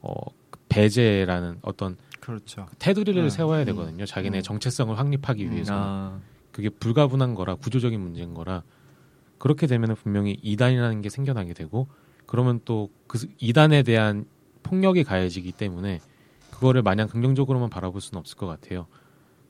[0.00, 0.12] 어,
[0.50, 2.66] 그 배제라는 어떤 그렇죠.
[2.68, 3.30] 그 테두리를 네.
[3.30, 4.04] 세워야 되거든요.
[4.04, 4.42] 자기네 음.
[4.42, 6.20] 정체성을 확립하기 위해서 아.
[6.52, 8.62] 그게 불가분한 거라 구조적인 문제인 거라
[9.38, 11.88] 그렇게 되면 분명히 이단이라는 게 생겨나게 되고
[12.26, 14.26] 그러면 또 그 이단에 대한
[14.62, 16.00] 폭력이 가해지기 때문에
[16.50, 18.86] 그거를 마냥 긍정적으로만 바라볼 수는 없을 것 같아요.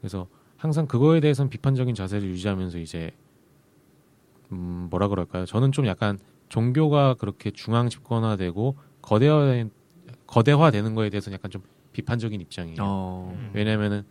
[0.00, 0.28] 그래서
[0.66, 3.12] 항상 그거에 대해서는 비판적인 자세를 유지하면서 이제
[4.50, 5.46] 음 뭐라 그럴까요?
[5.46, 9.64] 저는 좀 약간 종교가 그렇게 중앙 집권화되고 거대화
[10.26, 12.78] 거대화되는 거에 대해서는 약간 좀 비판적인 입장이에요.
[12.80, 13.50] 어.
[13.54, 14.02] 왜냐면은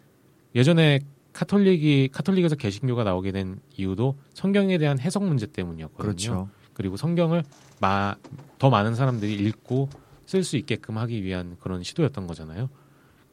[0.56, 1.02] 예전에
[1.34, 6.04] 카톨릭이 카톨릭에서 개신교가 나오게 된 이유도 성경에 대한 해석 문제 때문이었거든요.
[6.06, 6.50] 그렇죠.
[6.74, 7.44] 그리고 성경을
[7.82, 8.16] 마,
[8.60, 9.90] 더 많은 사람들이 읽고
[10.26, 12.70] 쓸 수 있게끔 하기 위한 그런 시도였던 거잖아요.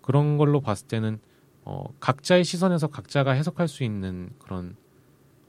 [0.00, 1.20] 그런 걸로 봤을 때는
[1.64, 4.76] 어, 각자의 시선에서 각자가 해석할 수 있는 그런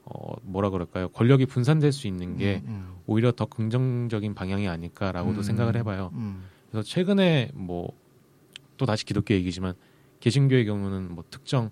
[0.04, 1.08] 어, 뭐라 그럴까요?
[1.08, 2.94] 권력이 분산될 수 있는 게 음, 음.
[3.06, 6.10] 오히려 더 긍정적인 방향이 아닐까라고도 음, 생각을 해봐요.
[6.14, 6.44] 음.
[6.70, 8.04] 그래서 최근에 뭐
[8.76, 9.74] 또 다시 기독교 얘기지만
[10.20, 11.70] 개신교의 경우는 뭐 특정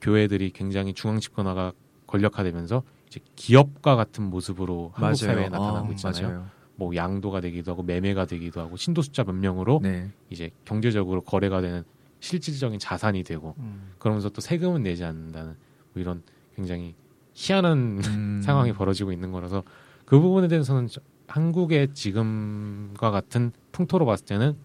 [0.00, 1.72] 교회들이 굉장히 중앙 집권화가
[2.06, 5.14] 권력화되면서 이제 기업과 같은 모습으로 한국 맞아요.
[5.14, 6.28] 사회에 나타나고 어, 있잖아요.
[6.28, 6.46] 맞아요.
[6.76, 10.10] 뭐 양도가 되기도 하고 매매가 되기도 하고 신도 숫자 몇 명으로 네.
[10.30, 11.84] 이제 경제적으로 거래가 되는
[12.24, 13.92] 실질적인 자산이 되고 음.
[13.98, 15.56] 그러면서 또 세금은 내지 않는다는
[15.92, 16.22] 뭐 이런
[16.56, 16.94] 굉장히
[17.34, 18.40] 희한한 음.
[18.44, 19.62] 상황이 벌어지고 있는 거라서
[20.06, 20.88] 그 부분에 대해서는
[21.26, 24.56] 한국의 지금과 같은 풍토로 봤을 때는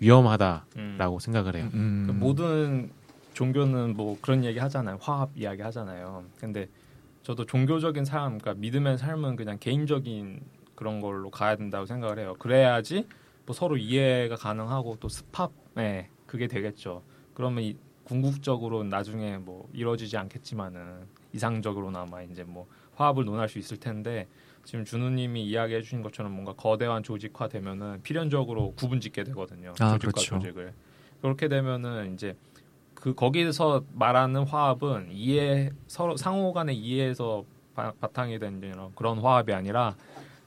[0.00, 1.18] 위험하다라고 음.
[1.18, 1.68] 생각을 해요.
[1.74, 2.04] 음.
[2.06, 2.90] 그 모든
[3.32, 4.98] 종교는 뭐 그런 얘기 하잖아요.
[5.00, 6.24] 화합 이야기 하잖아요.
[6.38, 6.68] 근데
[7.22, 10.40] 저도 종교적인 삶, 그러니까 믿음의 삶은 그냥 개인적인
[10.74, 12.34] 그런 걸로 가야 된다고 생각을 해요.
[12.38, 13.06] 그래야지
[13.46, 17.02] 뭐 서로 이해가 가능하고 또 스팝에 그게 되겠죠.
[17.34, 24.28] 그러면 이 궁극적으로 나중에 뭐 이루어지지 않겠지만은 이상적으로나마 이제 뭐 화합을 논할 수 있을 텐데
[24.64, 29.70] 지금 준우님이 이야기해 주신 것처럼 뭔가 거대한 조직화 되면은 필연적으로 구분짓게 되거든요.
[29.80, 30.38] 아, 조직과 그렇죠.
[30.38, 30.72] 조직을
[31.20, 32.36] 그렇게 되면은 이제
[32.94, 38.60] 그 거기서 말하는 화합은 이해 서로 상호 간의 이해에서 바, 바탕이 된
[38.94, 39.96] 그런 화합이 아니라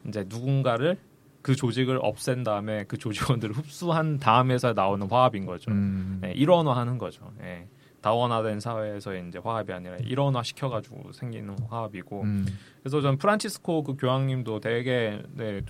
[0.08, 0.98] 이제 누군가를
[1.42, 5.72] 그 조직을 없앤 다음에 그 조직원들을 흡수한 다음에서 나오는 화합인 거죠.
[5.72, 6.20] 음.
[6.22, 7.32] 네, 일원화하는 거죠.
[7.40, 7.68] 네.
[8.02, 12.22] 다원화된 사회에서 이제 화합이 아니라 일원화 시켜가지고 생기는 화합이고.
[12.24, 12.46] 음.
[12.82, 15.62] 그래서 전 프란치스코 그 교황님도 되게 네,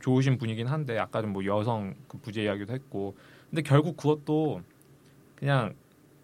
[0.00, 3.16] 좋으신 분이긴 한데 아까 좀 뭐 여성 그 부재 이야기도 했고.
[3.50, 4.62] 근데 결국 그것도
[5.34, 5.74] 그냥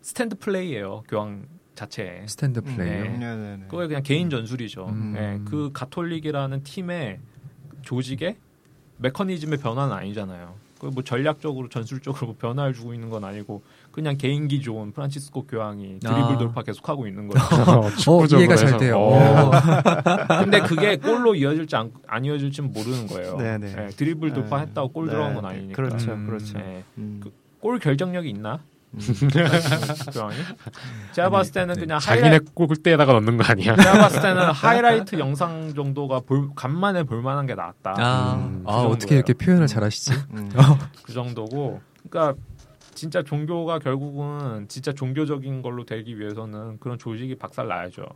[0.01, 2.25] 스탠드 플레이예요 교황 자체.
[2.29, 3.09] 스탠드 플레이.
[3.19, 3.37] 네.
[3.37, 3.64] 네.
[3.69, 4.87] 그거 그냥 개인 전술이죠.
[4.87, 5.12] 음.
[5.14, 5.40] 네.
[5.45, 7.19] 그 가톨릭이라는 팀의
[7.83, 8.37] 조직의
[8.98, 10.54] 메커니즘의 변화는 아니잖아요.
[10.78, 16.22] 그뭐 전략적으로 전술적으로 뭐 변화를 주고 있는 건 아니고 그냥 개인기 좋은 프란치스코 교황이 드리블
[16.35, 16.38] 아.
[16.38, 17.46] 돌파 계속 하고 있는 거예요.
[18.06, 18.98] 어, 이해가 잘 돼요.
[18.98, 19.50] 어.
[20.44, 23.37] 근데 그게 골로 이어질지 안, 안 이어질지는 모르는 거예요.
[23.38, 23.74] 네네.
[23.74, 25.74] 네, 드리블 돌파했다고 골 들어간 건 아니니까.
[25.74, 26.59] 그렇죠, 음, 그렇죠.
[26.59, 26.85] 네.
[26.98, 27.20] 음.
[27.22, 28.61] 그 골 결정력이 있나?
[30.12, 30.35] 교황이?
[31.12, 31.81] 제가 봤을 때는 네.
[31.81, 32.40] 그냥 자기네 하이라이...
[32.55, 33.77] 골대에다가 넣는 거 아니야?
[33.77, 37.94] 제가 봤을 때는 하이라이트 영상 정도가 볼, 간만에 볼만한 게 낫다.
[37.99, 40.12] 아, 음, 그 아 어떻게 이렇게 표현을 잘하시지?
[40.33, 40.51] 음,
[41.03, 42.40] 그 정도고, 그러니까
[42.94, 48.07] 진짜 종교가 결국은 진짜 종교적인 걸로 되기 위해서는 그런 조직이 박살 나야죠.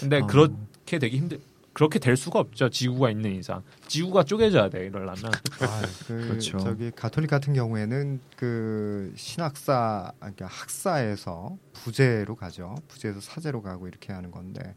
[0.00, 0.26] 근데 어.
[0.26, 1.40] 그렇게 되기 힘들.
[1.76, 2.70] 그렇게 될 수가 없죠.
[2.70, 3.62] 지구가 있는 이상.
[3.86, 5.26] 지구가 쪼개져야 돼 이러려면.
[5.60, 6.56] 아, 그 그렇죠.
[6.56, 12.76] 저기 가톨릭 같은 경우에는 그 신학사 그러니까 학사에서 부제로 가죠.
[12.88, 14.74] 부제에서 사제로 가고 이렇게 하는 건데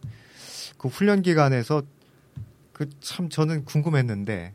[0.78, 1.84] 그 훈련 기간에서
[2.74, 4.54] 그 참 저는 궁금했는데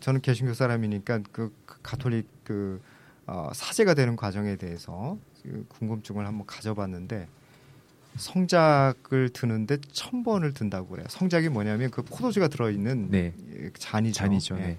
[0.00, 2.80] 저는 개신교 사람이니까 그 가톨릭 그
[3.28, 7.28] 어, 사제가 되는 과정에 대해서 그 궁금증을 한번 가져봤는데
[8.16, 11.06] 성작을 드는데 천 번을 든다고 그래요.
[11.08, 13.34] 성작이 뭐냐면 그 포도주가 들어있는 네.
[13.78, 14.14] 잔이죠.
[14.18, 14.56] 잔이죠.
[14.58, 14.60] 예.
[14.60, 14.78] 네.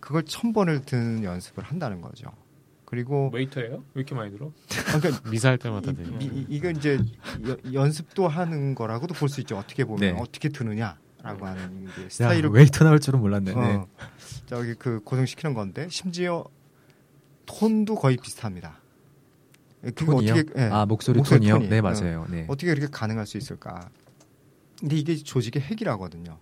[0.00, 2.28] 그걸 천 번을 드는 연습을 한다는 거죠.
[2.84, 3.72] 그리고 웨이터예요?
[3.72, 4.52] 왜 이렇게 많이 들어?
[4.98, 6.24] 그러니까 미사할 때마다 이.
[6.24, 6.98] 이, 이건 이제
[7.48, 9.56] 여- 연습도 하는 거라고도 볼 수 있죠.
[9.56, 10.20] 어떻게 보면 네.
[10.20, 13.52] 어떻게 드느냐 라고 하는 이제 야, 스타일을 웨이터 나올 줄은 몰랐네.
[13.52, 13.84] 어, 네.
[14.46, 16.44] 저기 그 고정시키는 건데 심지어
[17.46, 18.78] 톤도 거의 비슷합니다.
[19.90, 20.32] 그게 톤이요?
[20.32, 21.54] 어떻게 예, 아 목소리, 목소리 톤이요?
[21.54, 21.68] 톤이.
[21.68, 21.82] 네 어.
[21.82, 22.26] 맞아요.
[22.30, 22.44] 네.
[22.48, 23.88] 어떻게 그렇게 가능할 수 있을까?
[24.80, 26.38] 근데 이게 조직의 핵이라거든요.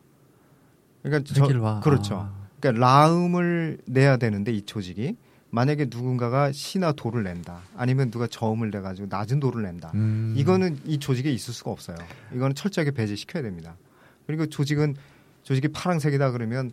[1.02, 1.80] 그러니까 저-.
[1.80, 2.16] 그렇죠.
[2.16, 2.48] 아.
[2.60, 5.16] 그러니까 라음을 내야 되는데 이 조직이
[5.50, 9.92] 만약에 누군가가 시나 도를 낸다, 아니면 누가 저음을 내 가지고 낮은 도를 낸다.
[9.94, 10.34] 음.
[10.36, 11.96] 이거는 이 조직에 있을 수가 없어요.
[12.34, 13.76] 이거는 철저하게 배제시켜야 됩니다.
[14.26, 14.96] 그리고 조직은
[15.42, 16.72] 조직이 파랑색이다 그러면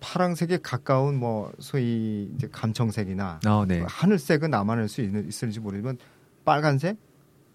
[0.00, 3.82] 파랑색에 가까운 뭐 소위 이제 감청색이나 아, 네.
[3.86, 5.98] 하늘색은 남아낼 수 있는, 있을지 모르지만
[6.44, 6.96] 빨간색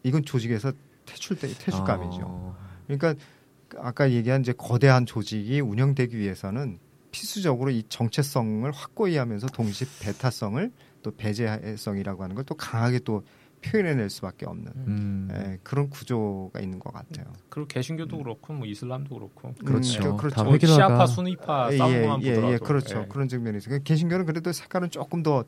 [0.04, 0.74] 이건 조직에서
[1.06, 2.22] 퇴출돼 퇴출감이죠.
[2.24, 2.58] 어.
[2.88, 3.16] 그러니까
[3.78, 6.80] 아까 얘기한 이제 거대한 조직이 운영되기 위해서는
[7.12, 10.72] 필수적으로 이 정체성을 확고히 하면서 동시에 배타성을
[11.04, 13.24] 또 배제성이라고 하는 걸 또 강하게 또
[13.64, 15.30] 표현해낼 수밖에 없는 음.
[15.32, 17.26] 예, 그런 구조가 있는 것 같아요.
[17.50, 20.12] 그리고 개신교도 그렇고 뭐 이슬람도 그렇고 그렇죠.
[20.12, 20.36] 음, 그렇죠.
[20.36, 23.00] 다뭐 획일화가 시아파 순위파 예, 싸움만 예, 보더라도 예, 그렇죠.
[23.00, 23.06] 예.
[23.08, 25.46] 그런 측면에서 그러니까 개신교는 그래도 색깔은 조금 더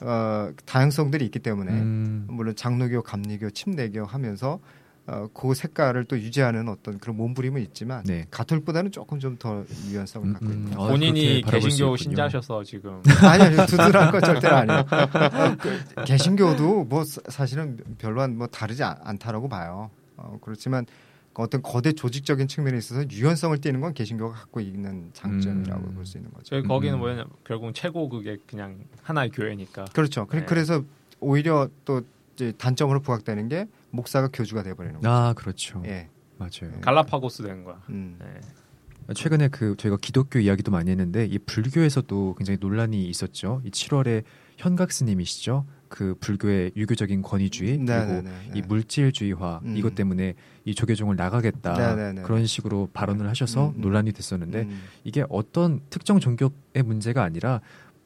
[0.00, 2.26] 어, 다양성들이 있기 때문에 음.
[2.28, 4.60] 물론 장로교, 감리교, 침례교 하면서
[5.06, 8.26] 어, 그 색깔을 또 유지하는 어떤 그런 몸부림은 있지만 네.
[8.30, 10.52] 가톨보다는 조금 좀 더 유연성을 음, 갖고 음.
[10.52, 11.96] 있는 어, 본인이 그렇게 바라볼 수 개신교.
[11.98, 14.80] 신자셔서 지금 아니 아니 두드러한 건 절대 아니에요.
[14.80, 19.90] 어, 그 개신교도 뭐 사- 사실은 별로 뭐 다르지 않, 않다라고 봐요.
[20.16, 20.86] 어, 그렇지만
[21.34, 25.94] 어떤 거대 조직적인 측면에 있어서 유연성을 띠는 건 개신교가 갖고 있는 장점이라고 음.
[25.96, 26.44] 볼수 있는 거죠.
[26.44, 27.00] 저희 거기는 음.
[27.00, 30.26] 뭐냐 결국 최고 그게 그냥 하나의 교회니까 그렇죠.
[30.28, 30.44] 그- 네.
[30.46, 30.82] 그래서
[31.20, 32.02] 오히려 또
[32.34, 35.08] 이제 단점으로 부각되는 게 목사가 교주가 돼버리는 거죠.
[35.08, 35.82] 아 그렇죠.
[35.86, 36.08] 예.
[36.36, 36.80] 맞아요.
[36.80, 37.80] 갈라파고스 된 거야.
[37.90, 38.18] 음.
[38.18, 39.14] 네.
[39.14, 43.60] 최근에 그 저희가 기독교 이야기도 많이 했는데 이 불교에서도 굉장히 논란이 있었죠.
[43.64, 44.24] 이 7월에
[44.56, 45.66] 현각 스님이시죠.
[45.88, 48.58] 그 불교의 유교적인 권위주의 네, 그리고 네, 네, 네.
[48.58, 49.76] 이 물질주의화 음.
[49.76, 52.22] 이것 때문에 이 조계종을 나가겠다 네, 네, 네.
[52.22, 53.80] 그런 식으로 발언을 하셔서 음, 음.
[53.80, 54.82] 논란이 됐었는데 음.
[55.04, 56.50] 이게 어떤 특정 종교의
[56.84, 57.60] 문제가 아니라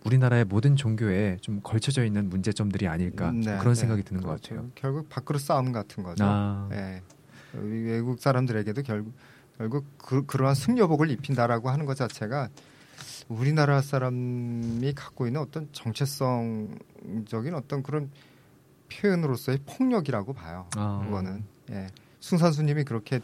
[0.04, 3.80] 우리나라의 모든 종교에 좀 걸쳐져 있는 문제점들이 아닐까 음, 네, 그런 네.
[3.80, 4.54] 생각이 드는 것 그렇죠.
[4.54, 4.70] 같아요.
[4.74, 6.24] 결국 밖으로 싸움 같은 거죠.
[6.26, 7.02] 아, 예.
[7.54, 9.12] 우리 외국 사람들에게도 결국
[9.58, 12.48] 결국 그, 그러한 승려복을 입힌다라고 하는 것 자체가
[13.28, 18.10] 우리나라 사람이 갖고 있는 어떤 정체성적인 어떤 그런
[18.90, 20.66] 표현으로서의 폭력이라고 봐요.
[20.76, 21.02] 아.
[21.04, 21.88] 그거는 예.
[22.20, 23.20] 순산수님이 그렇게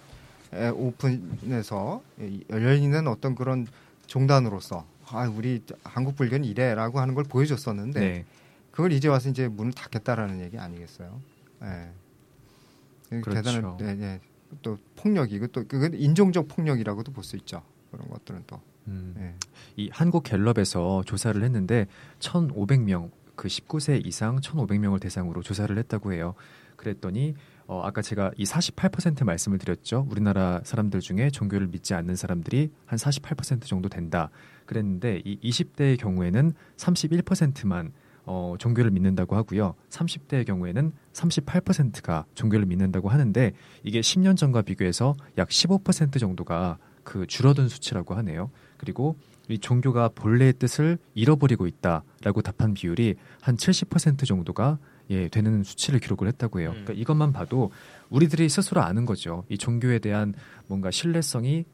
[0.52, 2.02] 에, 오픈해서
[2.50, 3.66] 열려 있는 어떤 그런
[4.06, 8.24] 종단으로서 아 우리 한국 불교는 이래라고 하는 걸 보여줬었는데 네.
[8.70, 11.20] 그걸 이제 와서 이제 문을 닫겠다라는 얘기 아니겠어요?
[11.62, 13.20] 예.
[13.20, 13.42] 그렇죠.
[13.42, 14.20] 대단한 네, 네.
[14.62, 17.62] 또 폭력이고 또 그건 인종적 폭력이라고도 볼 수 있죠.
[17.90, 18.60] 그런 것들은 또.
[18.88, 19.14] 음.
[19.18, 19.34] 예.
[19.76, 21.86] 이 한국 갤럽에서 조사를 했는데
[22.18, 26.34] 1,500명 그 19세 이상 1,500명을 대상으로 조사를 했다고 해요.
[26.76, 27.34] 그랬더니
[27.66, 30.06] 어, 아까 제가 이 48% 말씀을 드렸죠.
[30.10, 34.30] 우리나라 사람들 중에 종교를 믿지 않는 사람들이 한 48% 정도 된다.
[34.66, 37.92] 그랬는데 이 20대의 경우에는 31%만
[38.26, 39.74] 어, 종교를 믿는다고 하고요.
[39.90, 47.68] 30대의 경우에는 38%가 종교를 믿는다고 하는데 이게 10년 전과 비교해서 약 15% 정도가 그 줄어든
[47.68, 48.50] 수치라고 하네요.
[48.78, 49.16] 그리고
[49.48, 54.78] 이 종교가 본래의 뜻을 잃어버리고 있다라고 답한 비율이 한 70% 정도가
[55.10, 56.68] 예, 되는 수치를 기록을 했다고 해요.
[56.70, 56.84] 음.
[56.84, 57.70] 그러니까 이것만 봐도
[58.10, 59.44] 우리들이 스스로 아는 거죠.
[59.48, 60.34] 이 종교에 대한
[60.66, 61.64] 뭔가 신뢰성이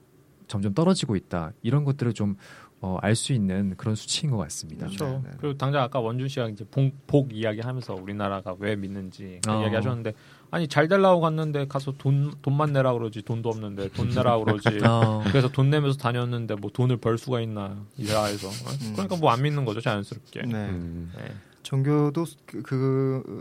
[0.49, 1.53] 점점 떨어지고 있다.
[1.62, 2.37] 이런 것들을 좀
[2.83, 4.87] 어, 알 수 있는 그런 수치인 것 같습니다.
[4.87, 5.21] 네, 그렇죠.
[5.23, 5.31] 네.
[5.38, 9.61] 그리고 당장 아까 원준 씨가 이제 복, 복 이야기하면서 우리나라가 왜 믿는지 그 어.
[9.62, 10.14] 이야기하셨는데
[10.51, 14.81] 아니 잘 될라고 갔는데 가서 돈 돈만 내라 그러지 돈도 없는데 돈 내라 그러지.
[14.88, 18.49] 어, 그래서 돈 내면서 다녔는데 뭐 돈을 벌 수가 있나 이 나라에서.
[18.49, 18.51] 어?
[18.83, 18.93] 음.
[18.95, 20.43] 그러니까 뭐 안 믿는 거죠 자연스럽게.
[20.47, 20.55] 네.
[20.71, 21.25] 음, 네.
[21.62, 22.62] 종교도 그,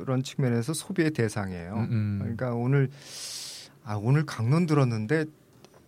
[0.04, 1.74] 그런 측면에서 소비의 대상이에요.
[1.74, 2.20] 음, 음.
[2.20, 2.90] 그러니까 오늘
[3.84, 5.26] 아 오늘 강론 들었는데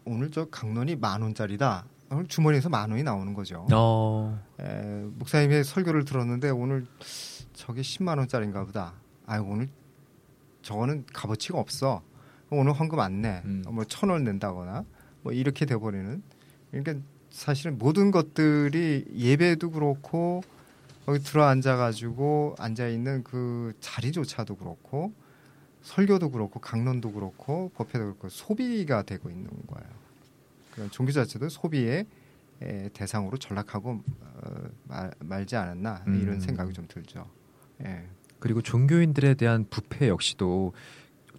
[0.06, 1.86] 오늘 저 강론이 만 원짜리다.
[2.10, 3.66] 오늘 주머니에서 만 원이 나오는 거죠.
[3.72, 6.86] 어, 에, 목사님의 설교를 들었는데 오늘
[7.54, 8.94] 저게 10만 원짜리인가 보다.
[9.26, 9.70] 아 오늘
[10.62, 12.02] 저거는 값어치가 없어.
[12.50, 13.42] 오늘 헌금 안 내.
[13.46, 13.64] 음.
[13.70, 14.84] 뭐천 원 낸다거나
[15.22, 16.22] 뭐 이렇게 돼 버리는.
[16.72, 20.42] 그러니까 사실은 모든 것들이 예배도 그렇고
[21.06, 25.14] 거기 들어 앉아 가지고 앉아 있는 그 자리조차도 그렇고
[25.82, 29.90] 설교도 그렇고 강론도 그렇고 법회도 그렇고 소비가 되고 있는 거예요.
[30.72, 32.06] 그러니까 종교 자체도 소비의
[32.62, 36.40] 에, 대상으로 전락하고 어, 말, 말지 않았나 이런 음.
[36.40, 37.28] 생각이 좀 들죠.
[37.84, 38.06] 예.
[38.40, 40.74] 그리고 종교인들에 대한 부패 역시도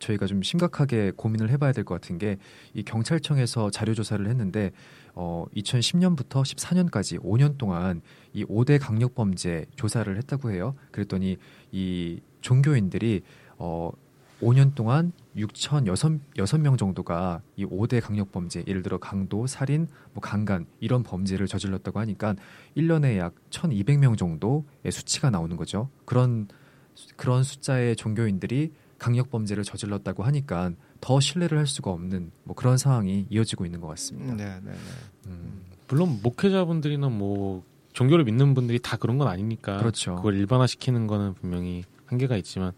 [0.01, 2.37] 저희가 좀 심각하게 고민을 해봐야 될 것 같은 게
[2.75, 4.72] 이 경찰청에서 자료 조사를 했는데
[5.14, 8.01] 어 2010년부터 14년까지 5년 동안
[8.33, 10.75] 이 5대 강력 범죄 조사를 했다고 해요.
[10.90, 11.37] 그랬더니
[11.70, 13.22] 이 종교인들이
[13.59, 13.92] 어
[14.42, 21.05] 5년 동안 6,006명 정도가 이 5대 강력 범죄, 예를 들어 강도, 살인, 뭐 강간 이런
[21.05, 22.35] 범죄를 저질렀다고 하니까
[22.77, 25.88] 1년에 약 1,200명 정도의 수치가 나오는 거죠.
[26.05, 26.48] 그런
[27.16, 30.72] 그런 숫자의 종교인들이 강력 범죄를 저질렀다고 하니까
[31.03, 34.35] 더 신뢰를 할 수가 없는 뭐 그런 상황이 이어지고 있는 것 같습니다.
[34.35, 34.73] 네, 네, 네.
[35.27, 35.62] 음.
[35.88, 40.15] 물론 목회자분들이나 뭐 종교를 믿는 분들이 다 그런 건 아니니까 그렇죠.
[40.15, 42.73] 그걸 일반화시키는 거는 분명히 한계가 있지만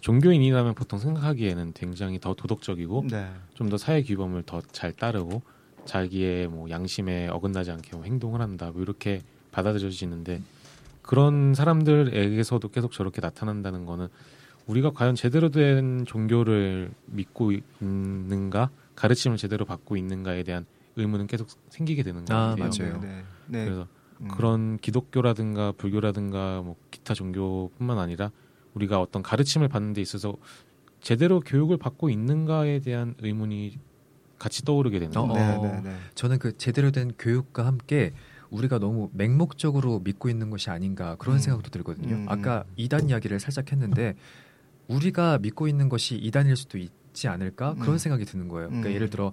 [0.00, 3.30] 종교인이라면 보통 생각하기에는 굉장히 더 도덕적이고 네.
[3.54, 5.42] 좀더 사회 규범을 더 잘 따르고
[5.84, 10.42] 자기의 뭐 양심에 어긋나지 않게 뭐 행동을 한다 뭐 이렇게 받아들여지는데
[11.02, 14.08] 그런 사람들에게서도 계속 저렇게 나타난다는 거는
[14.68, 22.02] 우리가 과연 제대로 된 종교를 믿고 있는가 가르침을 제대로 받고 있는가에 대한 의문은 계속 생기게
[22.02, 22.90] 되는 것 아, 같아요.
[22.90, 23.00] 맞아요.
[23.00, 23.24] 네.
[23.46, 23.64] 네.
[23.64, 23.86] 그래서
[24.20, 24.28] 음.
[24.28, 28.30] 그런 기독교라든가 불교라든가 뭐 기타 종교뿐만 아니라
[28.74, 30.34] 우리가 어떤 가르침을 받는 데 있어서
[31.00, 33.78] 제대로 교육을 받고 있는가에 대한 의문이
[34.38, 35.58] 같이 떠오르게 되는 거예요.
[35.58, 35.96] 어, 네, 네, 네.
[36.14, 38.12] 저는 그 제대로 된 교육과 함께
[38.50, 41.38] 우리가 너무 맹목적으로 믿고 있는 것이 아닌가 그런 음.
[41.38, 42.14] 생각도 들거든요.
[42.14, 42.26] 음.
[42.28, 44.16] 아까 이단 이야기를 살짝 했는데
[44.88, 47.98] 우리가 믿고 있는 것이 이단일 수도 있지 않을까 그런 음.
[47.98, 48.68] 생각이 드는 거예요.
[48.68, 48.94] 그러니까 음.
[48.94, 49.32] 예를 들어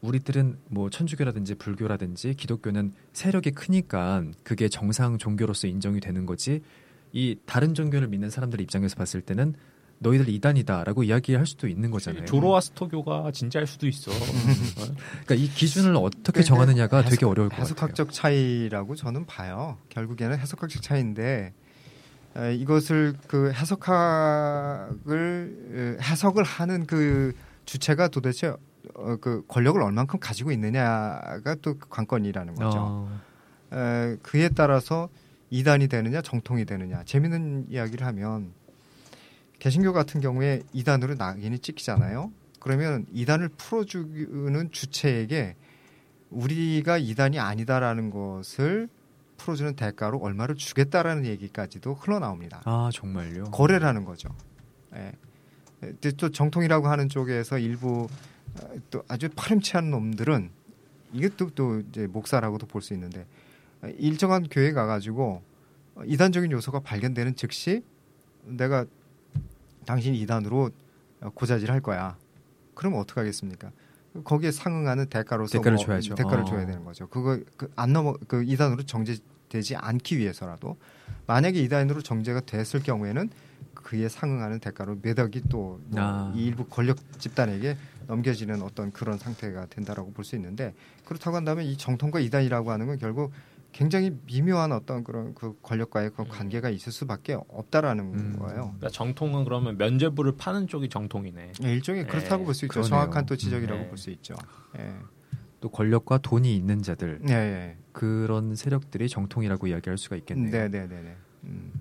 [0.00, 6.60] 우리들은 뭐 천주교라든지 불교라든지 기독교는 세력이 크니까 그게 정상 종교로서 인정이 되는 거지
[7.12, 9.54] 이 다른 종교를 믿는 사람들 입장에서 봤을 때는
[9.98, 12.24] 너희들 이단이다라고 이야기할 수도 있는 거잖아요.
[12.24, 14.10] 조로아스터교가 진짜일 수도 있어.
[15.24, 17.64] 그러니까 이 기준을 어떻게 정하느냐가 해석, 되게 어려울 것 같아요.
[17.66, 19.78] 해석학적 차이라고 저는 봐요.
[19.90, 21.52] 결국에는 해석학적 차이인데
[22.54, 25.08] 이것을 그 해석학을
[26.00, 27.32] 해석을 하는 그
[27.64, 28.54] 주체가 도대체
[28.94, 32.78] 어, 그 권력을 얼만큼 가지고 있느냐가 또 관건이라는 거죠.
[32.80, 33.20] 어.
[33.72, 35.08] 에, 그에 따라서
[35.50, 38.52] 이단이 되느냐 정통이 되느냐 재밌는 이야기를 하면
[39.58, 42.32] 개신교 같은 경우에 이단으로 낙인이 찍히잖아요.
[42.58, 45.56] 그러면 이단을 풀어주는 주체에게
[46.30, 48.88] 우리가 이단이 아니다라는 것을
[49.42, 52.62] 풀어주는 대가로 얼마를 주겠다라는 얘기까지도 흘러나옵니다.
[52.64, 53.44] 아 정말요?
[53.50, 54.28] 거래라는 거죠.
[54.94, 55.12] 예.
[56.16, 58.06] 또 정통이라고 하는 쪽에서 일부
[58.60, 60.50] 어, 또 아주 파렴치한 놈들은
[61.12, 63.26] 이것도 또 이제 목사라고도 볼 수 있는데
[63.98, 65.42] 일정한 교회 가가지고
[66.06, 67.82] 이단적인 요소가 발견되는 즉시
[68.44, 68.86] 내가
[69.84, 70.70] 당신 이단으로
[71.34, 72.16] 고자질 할 거야.
[72.74, 73.72] 그럼 어떡 하겠습니까?
[74.24, 76.14] 거기에 상응하는 대가로서 대가를 뭐 줘야죠.
[76.14, 76.44] 대가를 어.
[76.44, 77.08] 줘야 되는 거죠.
[77.08, 79.16] 그거 그 안 넘어 그 이단으로 정제
[79.52, 80.78] 되지 않기 위해서라도
[81.26, 83.28] 만약에 이단으로 정제가 됐을 경우에는
[83.74, 86.32] 그에 상응하는 대가로 몇 억이 또뭐 아.
[86.34, 92.20] 일부 권력 집단에게 넘겨지는 어떤 그런 상태가 된다라고 볼 수 있는데 그렇다고 한다면 이 정통과
[92.20, 93.32] 이단이라고 하는 건 결국
[93.72, 98.36] 굉장히 미묘한 어떤 그런 그 권력과의 그 관계가 있을 수밖에 없다라는 음.
[98.38, 98.74] 거예요.
[98.76, 101.52] 그러니까 정통은 그러면 면죄부를 파는 쪽이 정통이네.
[101.60, 102.44] 네, 일종의 그렇다고 네.
[102.44, 102.72] 볼수 있죠.
[102.72, 102.88] 그러네요.
[102.88, 103.88] 정확한 또 지적이라고 네.
[103.88, 104.34] 볼수 있죠.
[104.74, 104.94] 네.
[105.62, 107.76] 또 권력과 돈이 있는 자들 네.
[107.92, 110.50] 그런 세력들이 정통이라고 이야기할 수가 있겠네요.
[110.50, 111.16] 네, 네, 네, 네.
[111.44, 111.72] 음.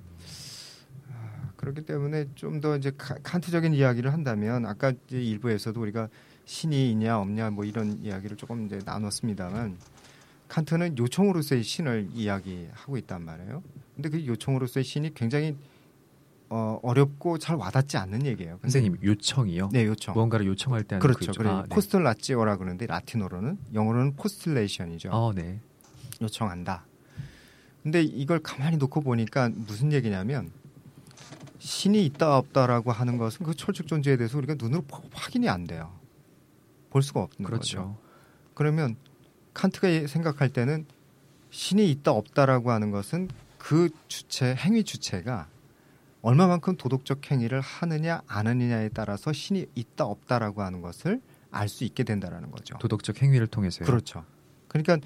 [1.11, 6.09] 아, 그렇기 때문에 좀 더 이제 칸트적인 이야기를 한다면 아까 일부에서도 우리가
[6.45, 9.77] 신이 있냐 없냐 뭐 이런 이야기를 조금 이제 나눴습니다만
[10.47, 13.63] 칸트는 요청으로서의 신을 이야기하고 있단 말이에요.
[13.95, 15.55] 근데 그 요청으로서의 신이 굉장히
[16.53, 18.59] 어, 어렵고 잘 와닿지 않는 얘기예요.
[18.61, 19.69] 선생님 요청이요?
[19.71, 20.13] 네, 요청.
[20.13, 21.31] 무언가를 요청할 때 그렇죠.
[21.31, 21.73] 그 아, 네.
[21.73, 25.11] postulatio라 그러는데 라틴어로는 영어로는 postulation이죠.
[25.13, 25.61] 어, 네.
[26.21, 26.85] 요청한다.
[27.83, 30.51] 근데 이걸 가만히 놓고 보니까 무슨 얘기냐면
[31.59, 35.89] 신이 있다 없다라고 하는 것은 그 철칙 존재에 대해서 우리가 눈으로 확인이 안 돼요.
[36.89, 37.77] 볼 수가 없는 그렇죠.
[37.77, 37.97] 거죠.
[38.55, 38.97] 그러면
[39.53, 40.85] 칸트가 생각할 때는
[41.49, 45.47] 신이 있다 없다라고 하는 것은 그 주체 행위 주체가
[46.21, 52.03] 얼마만큼 도덕적 행위를 하느냐 안 하느냐에 따라서 신이 있다 없다라고 하는 것을 알 수 있게
[52.03, 52.77] 된다라는 거죠.
[52.77, 53.85] 도덕적 행위를 통해서요.
[53.85, 54.23] 그렇죠.
[54.67, 54.97] 그러니까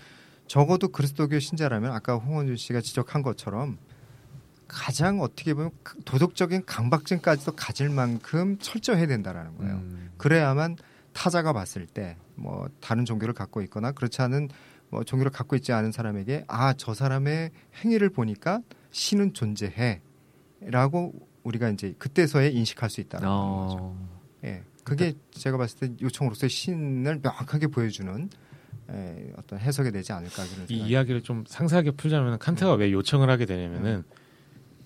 [0.48, 3.78] 적어도 그리스도교 신자라면 아까 홍원준 씨가 지적한 것처럼
[4.68, 5.72] 가장 어떻게 보면
[6.06, 9.74] 도덕적인 강박증까지도 가질 만큼 철저해야 된다라는 거예요.
[9.76, 10.12] 음.
[10.18, 10.78] 그래야만
[11.14, 14.50] 타자가 봤을 때 뭐 다른 종교를 갖고 있거나 그렇지 않은
[14.90, 17.52] 뭐 종교를 갖고 있지 않은 사람에게 아 저 사람의
[17.84, 18.62] 행위를 보니까
[18.92, 20.02] 신은 존재해
[20.66, 21.14] 라고
[21.44, 23.68] 우리가 이제 그때서야 인식할 수 있다는 어...
[23.68, 23.96] 거죠.
[24.46, 28.30] 예, 그게 제가 봤을 때 요청으로서의 신을 명확하게 보여주는
[28.92, 32.86] 예, 어떤 해석이 되지 않을까 그런 이 이야기를 좀 상세하게 풀자면 칸트가 네.
[32.86, 34.16] 왜 요청을 하게 되냐면은 네.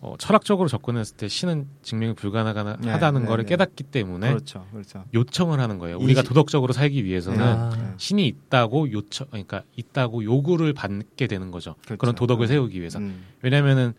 [0.01, 5.03] 어, 철학적으로 접근했을 때 신은 증명이 불가능하다는 네, 거를 네, 깨닫기 때문에 그렇죠, 그렇죠.
[5.13, 5.97] 요청을 하는 거예요.
[5.97, 7.95] 우리가 도덕적으로 살기 위해서는 아.
[7.97, 11.75] 신이 있다고 요청, 그러니까 있다고 요구를 받게 되는 거죠.
[11.83, 11.97] 그렇죠.
[11.97, 12.99] 그런 도덕을 세우기 위해서.
[12.99, 13.25] 음.
[13.41, 13.93] 왜냐하면은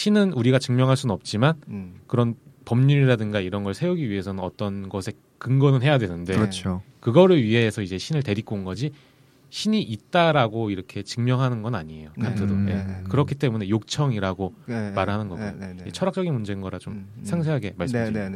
[0.00, 2.00] 신은 우리가 증명할 수는 없지만 음.
[2.06, 2.34] 그런
[2.64, 6.80] 법률이라든가 이런 걸 세우기 위해서는 어떤 것에 근거는 해야 되는데 그렇죠.
[7.00, 8.92] 그거를 위해서 이제 신을 데리고 온 거지
[9.50, 12.12] 신이 있다라고 이렇게 증명하는 건 아니에요.
[12.18, 12.52] 칸트도 네.
[12.52, 12.74] 음, 네.
[12.76, 13.02] 네.
[13.10, 14.90] 그렇기 때문에 욕청이라고 네.
[14.92, 17.24] 말하는 거고 네, 네, 철학적인 문제인 거라 좀 음, 음.
[17.24, 18.30] 상세하게 말씀해 주세요.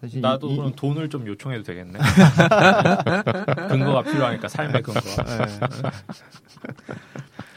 [0.00, 1.98] 사실 나도 이, 그럼 돈을 좀 요청해도 되겠네.
[3.68, 5.00] 근거가 필요하니까 삶의 근거.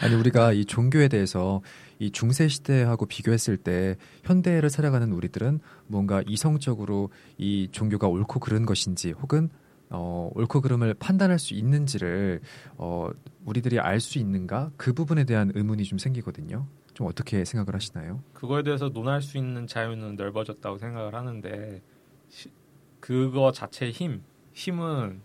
[0.01, 1.61] 아니 우리가 이 종교에 대해서
[2.03, 9.11] 이 중세 시대하고 비교했을 때 현대를 살아가는 우리들은 뭔가 이성적으로 이 종교가 옳고 그른 것인지
[9.11, 9.49] 혹은
[9.89, 12.41] 어, 옳고 그름을 판단할 수 있는지를
[12.75, 13.09] 어,
[13.45, 16.67] 우리들이 알 수 있는가 그 부분에 대한 의문이 좀 생기거든요.
[16.93, 18.21] 좀 어떻게 생각을 하시나요?
[18.33, 21.81] 그거에 대해서 논할 수 있는 자유는 넓어졌다고 생각을 하는데
[22.27, 22.51] 시,
[22.99, 25.21] 그거 자체의 힘, 힘은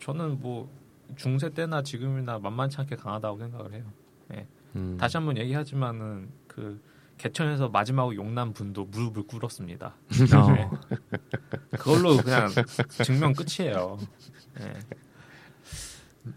[0.00, 0.70] 저는 뭐
[1.16, 3.84] 중세 때나 지금이나 만만치 않게 강하다고 생각을 해요.
[4.72, 4.80] 네.
[4.80, 4.96] 음.
[4.98, 6.80] 다시 한번 얘기하지만은 그
[7.18, 9.86] 개천에서 마지막으로 용남 분도 무릎을 꿇었습니다.
[9.86, 10.52] 어.
[10.52, 10.68] 네.
[11.78, 12.48] 그걸로 그냥
[13.04, 13.98] 증명 끝이에요.
[14.58, 14.72] 네.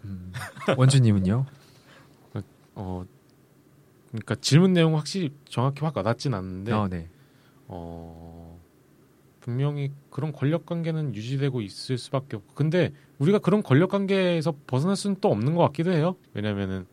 [0.04, 0.32] 음.
[0.76, 1.46] 원주님은요?
[2.76, 3.04] 어,
[4.10, 7.08] 그러니까 질문 내용 확실히 정확히 확 와닿진 않는데, 어, 네.
[7.66, 8.60] 어,
[9.40, 15.16] 분명히 그런 권력 관계는 유지되고 있을 수밖에 없고, 근데 우리가 그런 권력 관계에서 벗어날 수는
[15.20, 16.16] 또 없는 것 같기도 해요.
[16.34, 16.86] 왜냐면은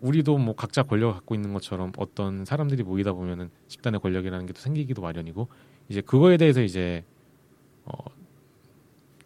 [0.00, 4.60] 우리도 뭐 각자 권력을 갖고 있는 것처럼 어떤 사람들이 모이다 보면은 집단의 권력이라는 게 또
[4.60, 5.48] 생기기도 마련이고
[5.88, 7.04] 이제 그거에 대해서 이제
[7.84, 7.92] 어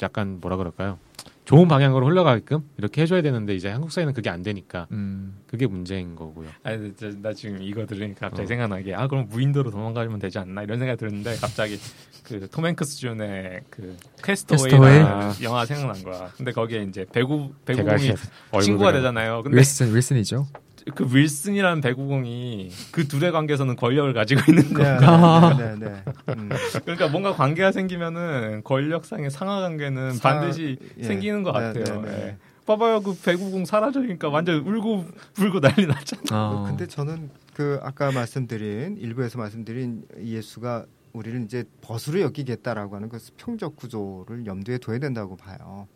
[0.02, 0.98] 약간 뭐라 그럴까요?
[1.45, 5.38] 좋은 방향으로 흘러가게끔 이렇게 해줘야 되는데 이제 한국 사회는 그게 안 되니까 음.
[5.49, 6.49] 그게 문제인 거고요.
[6.62, 8.47] 아니 나 지금 이거 들으니까 갑자기 어.
[8.47, 11.78] 생각나게 아 그럼 무인도로 도망가면 되지 않나 이런 생각이 들었는데 갑자기
[12.22, 16.30] 그톰 행크스 주연의 그 Cast Away라는 영화 생각난 거야.
[16.36, 18.14] 근데 거기에 이제 배구 배구공이
[18.62, 19.43] 친구가 되잖아요.
[19.43, 20.47] 근데 윌슨 윌슨이죠.
[20.94, 25.54] 그 윌슨이라는 배구공이 그 둘의 관계에서는 권력을 가지고 있는 거야.
[25.56, 26.34] 네, 네, 네, 네.
[26.36, 26.50] 음.
[26.82, 30.40] 그러니까 뭔가 관계가 생기면은 권력상의 상하 관계는 상...
[30.40, 31.04] 반드시 예.
[31.04, 32.02] 생기는 것 네, 같아요.
[32.02, 32.26] 네, 네.
[32.26, 32.36] 예.
[32.66, 35.04] 봐봐요, 그 배구공 사라지니까 완전 울고
[35.34, 36.50] 불고 난리 났잖아.
[36.50, 36.64] 어.
[36.66, 43.76] 근데 저는 그 아까 말씀드린 일부에서 말씀드린 예수가 우리를 이제 벗으로 여기겠다라고 하는 그 수평적
[43.76, 45.86] 구조를 염두에 둬야 된다고 봐요.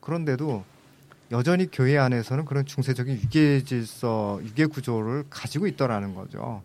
[0.00, 0.64] 그런데도
[1.32, 6.62] 여전히 교회 안에서는 그런 중세적인 유계 질서, 유계 구조를 가지고 있더라는 거죠.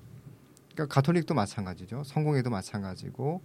[0.74, 2.04] 그러니까 가톨릭도 마찬가지죠.
[2.06, 3.42] 성공회도 마찬가지고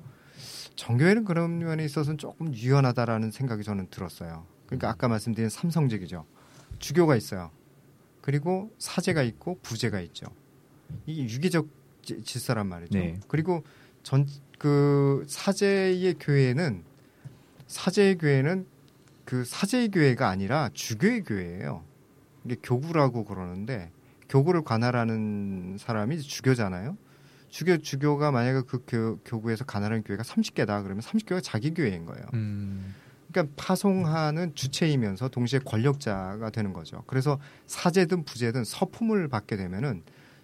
[0.77, 4.47] 정교회는 그런 면에 있어서는 조금 유연하다라는 생각이 저는 들었어요.
[4.67, 6.27] 그러니까 아까 말씀드린 삼성직이죠.
[6.79, 7.51] 주교가 있어요.
[8.21, 10.27] 그리고 사제가 있고 부제가 있죠.
[11.07, 11.69] 이게 유계적
[12.03, 12.99] 질서란 말이죠.
[12.99, 13.21] 네.
[13.29, 13.63] 그리고
[14.03, 14.27] 전
[14.63, 16.85] 그 사제의 교회는
[17.67, 18.65] 사제의 교회는
[19.33, 21.83] 그 사제의 교회가 아니라 주교의 교회예요.
[22.45, 23.91] 이게 교구라고 그러는데
[24.29, 26.99] 교구를 관할하는 사람이 주교잖아요.
[27.49, 32.27] 주교 주교가 만약에 그 교, 교구에서 관할하는 교회가 30개다 그러면 30개가 자기 교회인 거예요.
[32.35, 32.95] 음.
[33.31, 37.03] 그러니까 파송하는 주체이면서 동시에 권력자가 되는 거죠.
[37.07, 40.03] 그래서 사제든 부제든 서품을 받게 되면은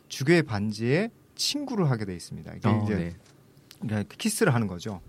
[0.09, 2.55] 주교의 반지에 친구를 하게 돼 있습니다.
[2.55, 3.15] 이게 어, 이제
[3.83, 4.05] 네.
[4.17, 5.03] 키스를 하는 거죠.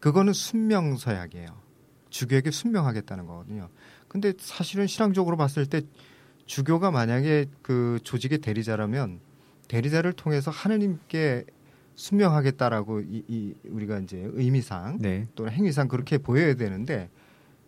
[0.00, 1.69] 그거는 순명서약이에요.
[2.10, 3.68] 주교에게 순명하겠다는 거거든요.
[4.08, 5.82] 근데 사실은 신앙적으로 봤을 때
[6.46, 9.20] 주교가 만약에 그 조직의 대리자라면
[9.68, 11.44] 대리자를 통해서 하느님께
[11.94, 15.28] 순명하겠다라고 이, 이 우리가 이제 의미상 네.
[15.34, 17.08] 또는 행위상 그렇게 보여야 되는데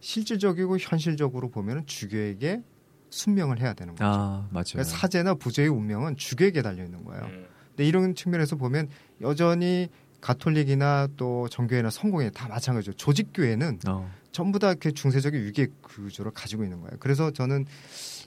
[0.01, 2.63] 실질적이고 현실적으로 보면은 주교에게
[3.11, 4.05] 순명을 해야 되는 거죠.
[4.05, 4.65] 아, 맞아요.
[4.73, 7.25] 그러니까 사제나 부제의 운명은 주교에게 달려 있는 거예요.
[7.25, 7.47] 음.
[7.69, 8.89] 근데 이런 측면에서 보면
[9.21, 9.89] 여전히
[10.23, 12.95] 가톨릭이나 또 정교회나 성공회 다 마찬가지죠.
[12.95, 14.11] 조직교회는 어.
[14.31, 16.97] 전부 다그 중세적인 위계 구조를 가지고 있는 거예요.
[17.01, 17.67] 그래서 저는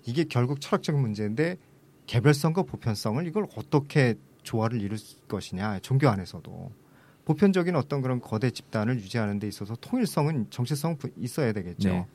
[0.06, 1.58] 이게 결국 철학적인 문제인데
[2.06, 6.72] 개별성과 보편성을 이걸 어떻게 조화를 이룰 것이냐 종교 안에서도
[7.24, 11.90] 보편적인 어떤 그런 거대 집단을 유지하는 데 있어서 통일성은 정체성은 있어야 되겠죠.
[11.90, 12.06] 네.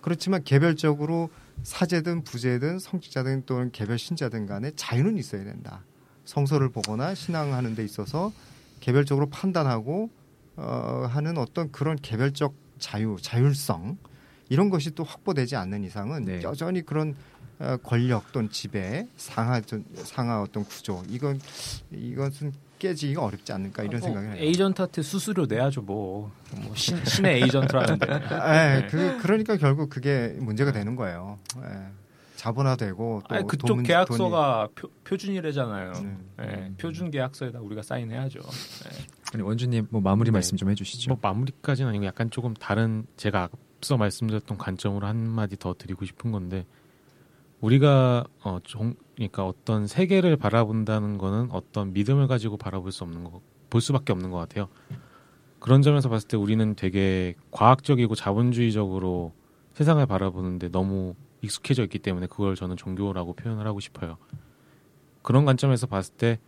[0.00, 1.28] 그렇지만 개별적으로
[1.62, 5.84] 사제든 부제든 성직자든 또는 개별 신자든 간에 자유는 있어야 된다.
[6.24, 8.32] 성서를 보거나 신앙하는 데 있어서
[8.80, 10.10] 개별적으로 판단하고
[10.56, 13.96] 어, 하는 어떤 그런 개별적 자유, 자율성
[14.48, 16.42] 이런 것이 또 확보되지 않는 이상은 네.
[16.42, 17.14] 여전히 그런
[17.58, 19.60] 어, 권력 또는 지배, 상하
[19.94, 21.40] 상하 어떤 구조 이건
[21.90, 24.36] 이것은 깨지기가 어렵지 않을까 이런 아, 뭐, 생각이 해요.
[24.38, 28.06] 에이전트한테 수수료 내야죠 뭐, 뭐 신, 신의 에이전트라는데.
[28.28, 31.38] 네, 그 그러니까 결국 그게 문제가 되는 거예요.
[31.60, 31.68] 네.
[32.38, 36.46] 자본화되고 또 아니, 그쪽 돈, 계약서가 돈 표, 준이래잖아요 네.
[36.46, 36.72] 네.
[36.78, 38.38] 표준 계약서에다 우리가 사인해야죠.
[38.38, 39.06] 네.
[39.34, 40.34] 아니 원주님 뭐 마무리 네.
[40.34, 41.10] 말씀 좀 해주시죠.
[41.10, 46.30] 뭐 마무리까지는 아니고 약간 조금 다른 제가 앞서 말씀드렸던 관점으로 한 마디 더 드리고 싶은
[46.30, 46.64] 건데
[47.60, 53.40] 우리가 어 종, 그러니까 어떤 세계를 바라본다는 거는 어떤 믿음을 가지고 바라볼 수 없는 거,
[53.68, 54.68] 볼 수밖에 없는 것 같아요.
[55.58, 59.32] 그런 점에서 봤을 때 우리는 되게 과학적이고 자본주의적으로
[59.72, 64.18] 세상을 바라보는데 너무 익숙해져 있기 때문에 그걸 저는 종교라고 표현을 하고 싶어요.
[65.22, 66.38] 그런 관점에서 봤을 때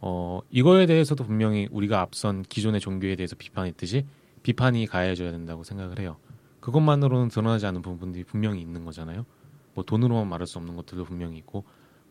[0.00, 4.04] 어, 이거에 대해서도 분명히 우리가 앞선 기존의 종교에 대해서 비판했듯이
[4.42, 6.16] 비판이 가해져야 된다고 생각을 해요.
[6.60, 9.24] 그것만으로는 드러나지 않은 부분들이 분명히 있는 거잖아요.
[9.74, 11.64] 뭐 돈으로만 말할 수 없는 것들도 분명히 있고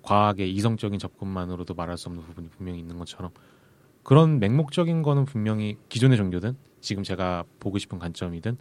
[0.03, 3.31] 과학의 이성적인 접근만으로도 말할 수 없는 부분이 분명히 있는 것처럼
[4.03, 8.57] 그런 맹목적인 거는 분명히 기존의 종교든 지금 제가 보고 싶은 관점이든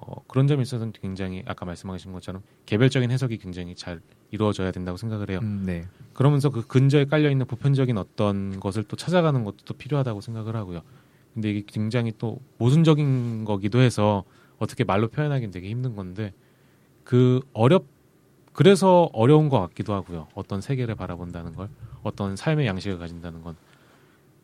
[0.00, 5.30] 어, 그런 점에 있어서는 굉장히 아까 말씀하신 것처럼 개별적인 해석이 굉장히 잘 이루어져야 된다고 생각을
[5.30, 5.40] 해요.
[5.42, 5.86] 음, 네.
[6.12, 10.82] 그러면서 그 근저에 깔려 있는 보편적인 어떤 것을 또 찾아가는 것도 또 필요하다고 생각을 하고요.
[11.34, 14.24] 근데 이게 굉장히 또 모순적인 거기도 해서
[14.58, 16.32] 어떻게 말로 표현하기는 되게 힘든 건데
[17.04, 17.84] 그 어렵
[18.52, 20.28] 그래서 어려운 것 같기도 하고요.
[20.34, 21.68] 어떤 세계를 바라본다는 걸,
[22.02, 23.56] 어떤 삶의 양식을 가진다는 건.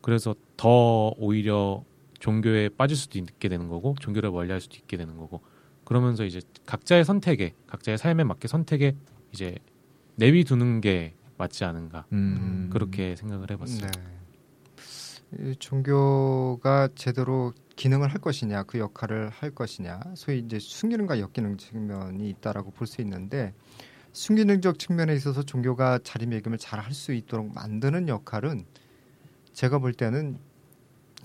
[0.01, 1.83] 그래서 더 오히려
[2.19, 5.41] 종교에 빠질 수도 있게 되는 거고, 종교를 멀리할 수도 있게 되는 거고.
[5.85, 8.95] 그러면서 이제 각자의 선택에, 각자의 삶에 맞게 선택에
[9.31, 9.55] 이제
[10.15, 12.05] 내비두는 게 맞지 않은가.
[12.11, 12.69] 음.
[12.71, 13.89] 그렇게 생각을 해봤어요.
[15.29, 15.53] 네.
[15.59, 22.71] 종교가 제대로 기능을 할 것이냐, 그 역할을 할 것이냐, 소위 이제 순기능과 역기능 측면이 있다라고
[22.71, 23.53] 볼 수 있는데,
[24.13, 28.65] 순기능적 측면에 있어서 종교가 자리매김을 잘 할 수 있도록 만드는 역할은
[29.53, 30.39] 제가 볼 때는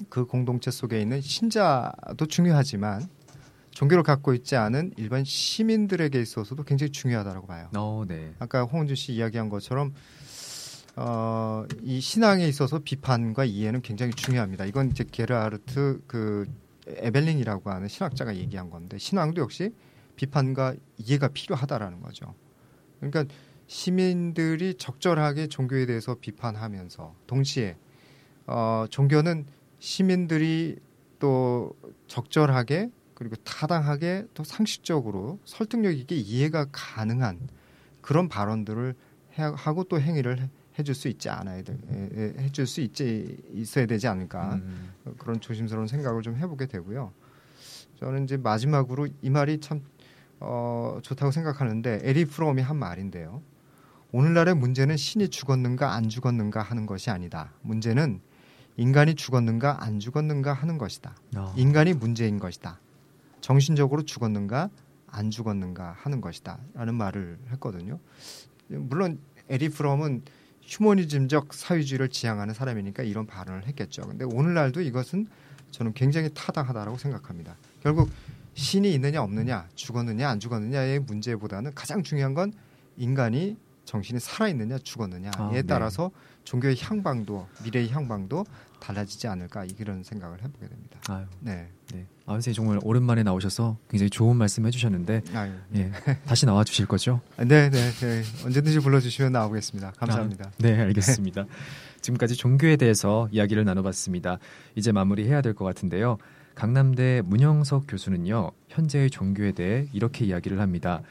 [0.09, 3.09] 그 공동체 속에 있는 신자도 중요하지만
[3.71, 7.69] 종교를 갖고 있지 않은 일반 시민들에게 있어서도 굉장히 중요하다고 봐요.
[7.77, 8.35] 어, 네.
[8.39, 9.95] 아까 홍은주 씨 이야기한 것처럼
[10.97, 14.67] 어, 이 신앙에 있어서 비판과 이해는 굉장히 중요합니다.
[14.67, 16.47] 이건 이제 게르하르트 그
[16.87, 19.73] 에벨링이라고 하는 신학자가 얘기한 건데 신앙도 역시
[20.17, 22.35] 비판과 이해가 필요하다라는 거죠.
[23.01, 23.25] 그러니까
[23.67, 27.77] 시민들이 적절하게 종교에 대해서 비판하면서 동시에
[28.47, 29.47] 어, 종교는
[29.83, 30.77] 시민들이
[31.19, 31.75] 또
[32.07, 37.49] 적절하게 그리고 타당하게 또 상식적으로 설득력 있게 이해가 가능한
[38.01, 38.95] 그런 발언들을
[39.39, 41.77] 해, 하고 또 행위를 해, 줄 수 있지 않아야 돼
[42.39, 44.93] 해줄 수 있지 있어야 되지 않을까 음.
[45.19, 47.13] 그런 조심스러운 생각을 좀 해보게 되고요.
[47.99, 49.83] 저는 이제 마지막으로 이 말이 참
[50.39, 53.43] 어, 좋다고 생각하는데 에리 프롬이 한 말인데요.
[54.13, 57.53] 오늘날의 문제는 신이 죽었는가 안 죽었는가 하는 것이 아니다.
[57.63, 58.21] 문제는
[58.77, 61.15] 인간이 죽었는가 안 죽었는가 하는 것이다.
[61.37, 61.53] 어.
[61.57, 62.81] 인간이 문제인 것이다.
[63.41, 64.71] 정신적으로 죽었는가
[65.09, 66.59] 안 죽었는가 하는 것이다.
[66.75, 67.99] 라는 말을 했거든요.
[68.69, 69.19] 물론
[69.49, 70.23] 에리 프롬은
[70.63, 74.03] 휴머니즘적 사회주의를 지향하는 사람이니까 이런 발언을 했겠죠.
[74.03, 75.27] 근데 오늘날도 이것은
[75.71, 77.57] 저는 굉장히 타당하다고 생각합니다.
[77.83, 78.11] 결국
[78.55, 82.53] 신이 있느냐 없느냐 죽었느냐 안 죽었느냐의 문제보다는 가장 중요한 건
[82.97, 85.63] 인간이 정신이 살아 있느냐 죽었느냐에 아, 네.
[85.63, 86.11] 따라서
[86.45, 88.45] 종교의 향방도 미래의 향방도
[88.81, 90.99] 달라지지 않을까 이런 생각을 해보게 됩니다.
[91.09, 91.69] 아유, 네.
[91.93, 92.07] 네.
[92.27, 95.93] 아, 선생님 정말 오랜만에 나오셔서 굉장히 좋은 말씀 해주셨는데 아유, 예,
[96.27, 97.21] 다시 나와 주실 거죠?
[97.39, 98.23] 네, 네, 네.
[98.45, 99.93] 언제든지 불러주시면 나오겠습니다.
[99.93, 100.47] 감사합니다.
[100.49, 101.45] 아, 네, 알겠습니다.
[102.03, 104.39] 지금까지 종교에 대해서 이야기를 나눠봤습니다.
[104.75, 106.19] 이제 마무리해야 될 것 같은데요.
[106.57, 111.03] 강남대 문영석 교수는요, 현재의 종교에 대해 이렇게 이야기를 합니다.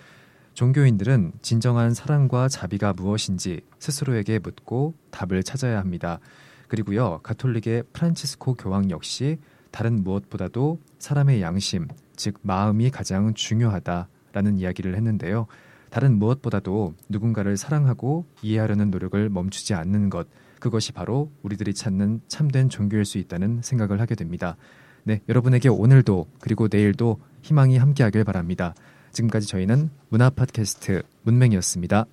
[0.54, 6.20] 종교인들은 진정한 사랑과 자비가 무엇인지 스스로에게 묻고 답을 찾아야 합니다.
[6.68, 9.38] 그리고요, 가톨릭의 프란치스코 교황 역시
[9.72, 15.48] 다른 무엇보다도 사람의 양심, 즉 마음이 가장 중요하다라는 이야기를 했는데요.
[15.90, 20.28] 다른 무엇보다도 누군가를 사랑하고 이해하려는 노력을 멈추지 않는 것,
[20.60, 24.56] 그것이 바로 우리들이 찾는 참된 종교일 수 있다는 생각을 하게 됩니다.
[25.04, 28.76] 네, 여러분에게 오늘도 그리고 내일도 희망이 함께하길 바랍니다.
[29.12, 32.06] 지금까지 저희는 문화 팟캐스트 문맹이었습니다.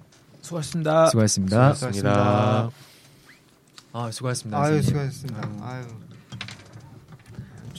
[0.42, 1.06] 수고하셨습니다.
[1.06, 1.74] 수고하셨습니다.
[1.74, 2.70] 수고하셨습니다.
[3.92, 4.60] 아, 수고하셨습니다.
[4.62, 5.48] 아유, 수고하셨습니다.
[5.62, 5.84] 아유.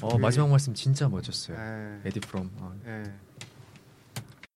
[0.01, 1.57] 어, 마지막 말씀 진짜 멋졌어요.
[1.57, 2.01] 네.
[2.05, 2.49] 에디 프롬.
[2.61, 2.71] 아.
[2.85, 3.03] 네.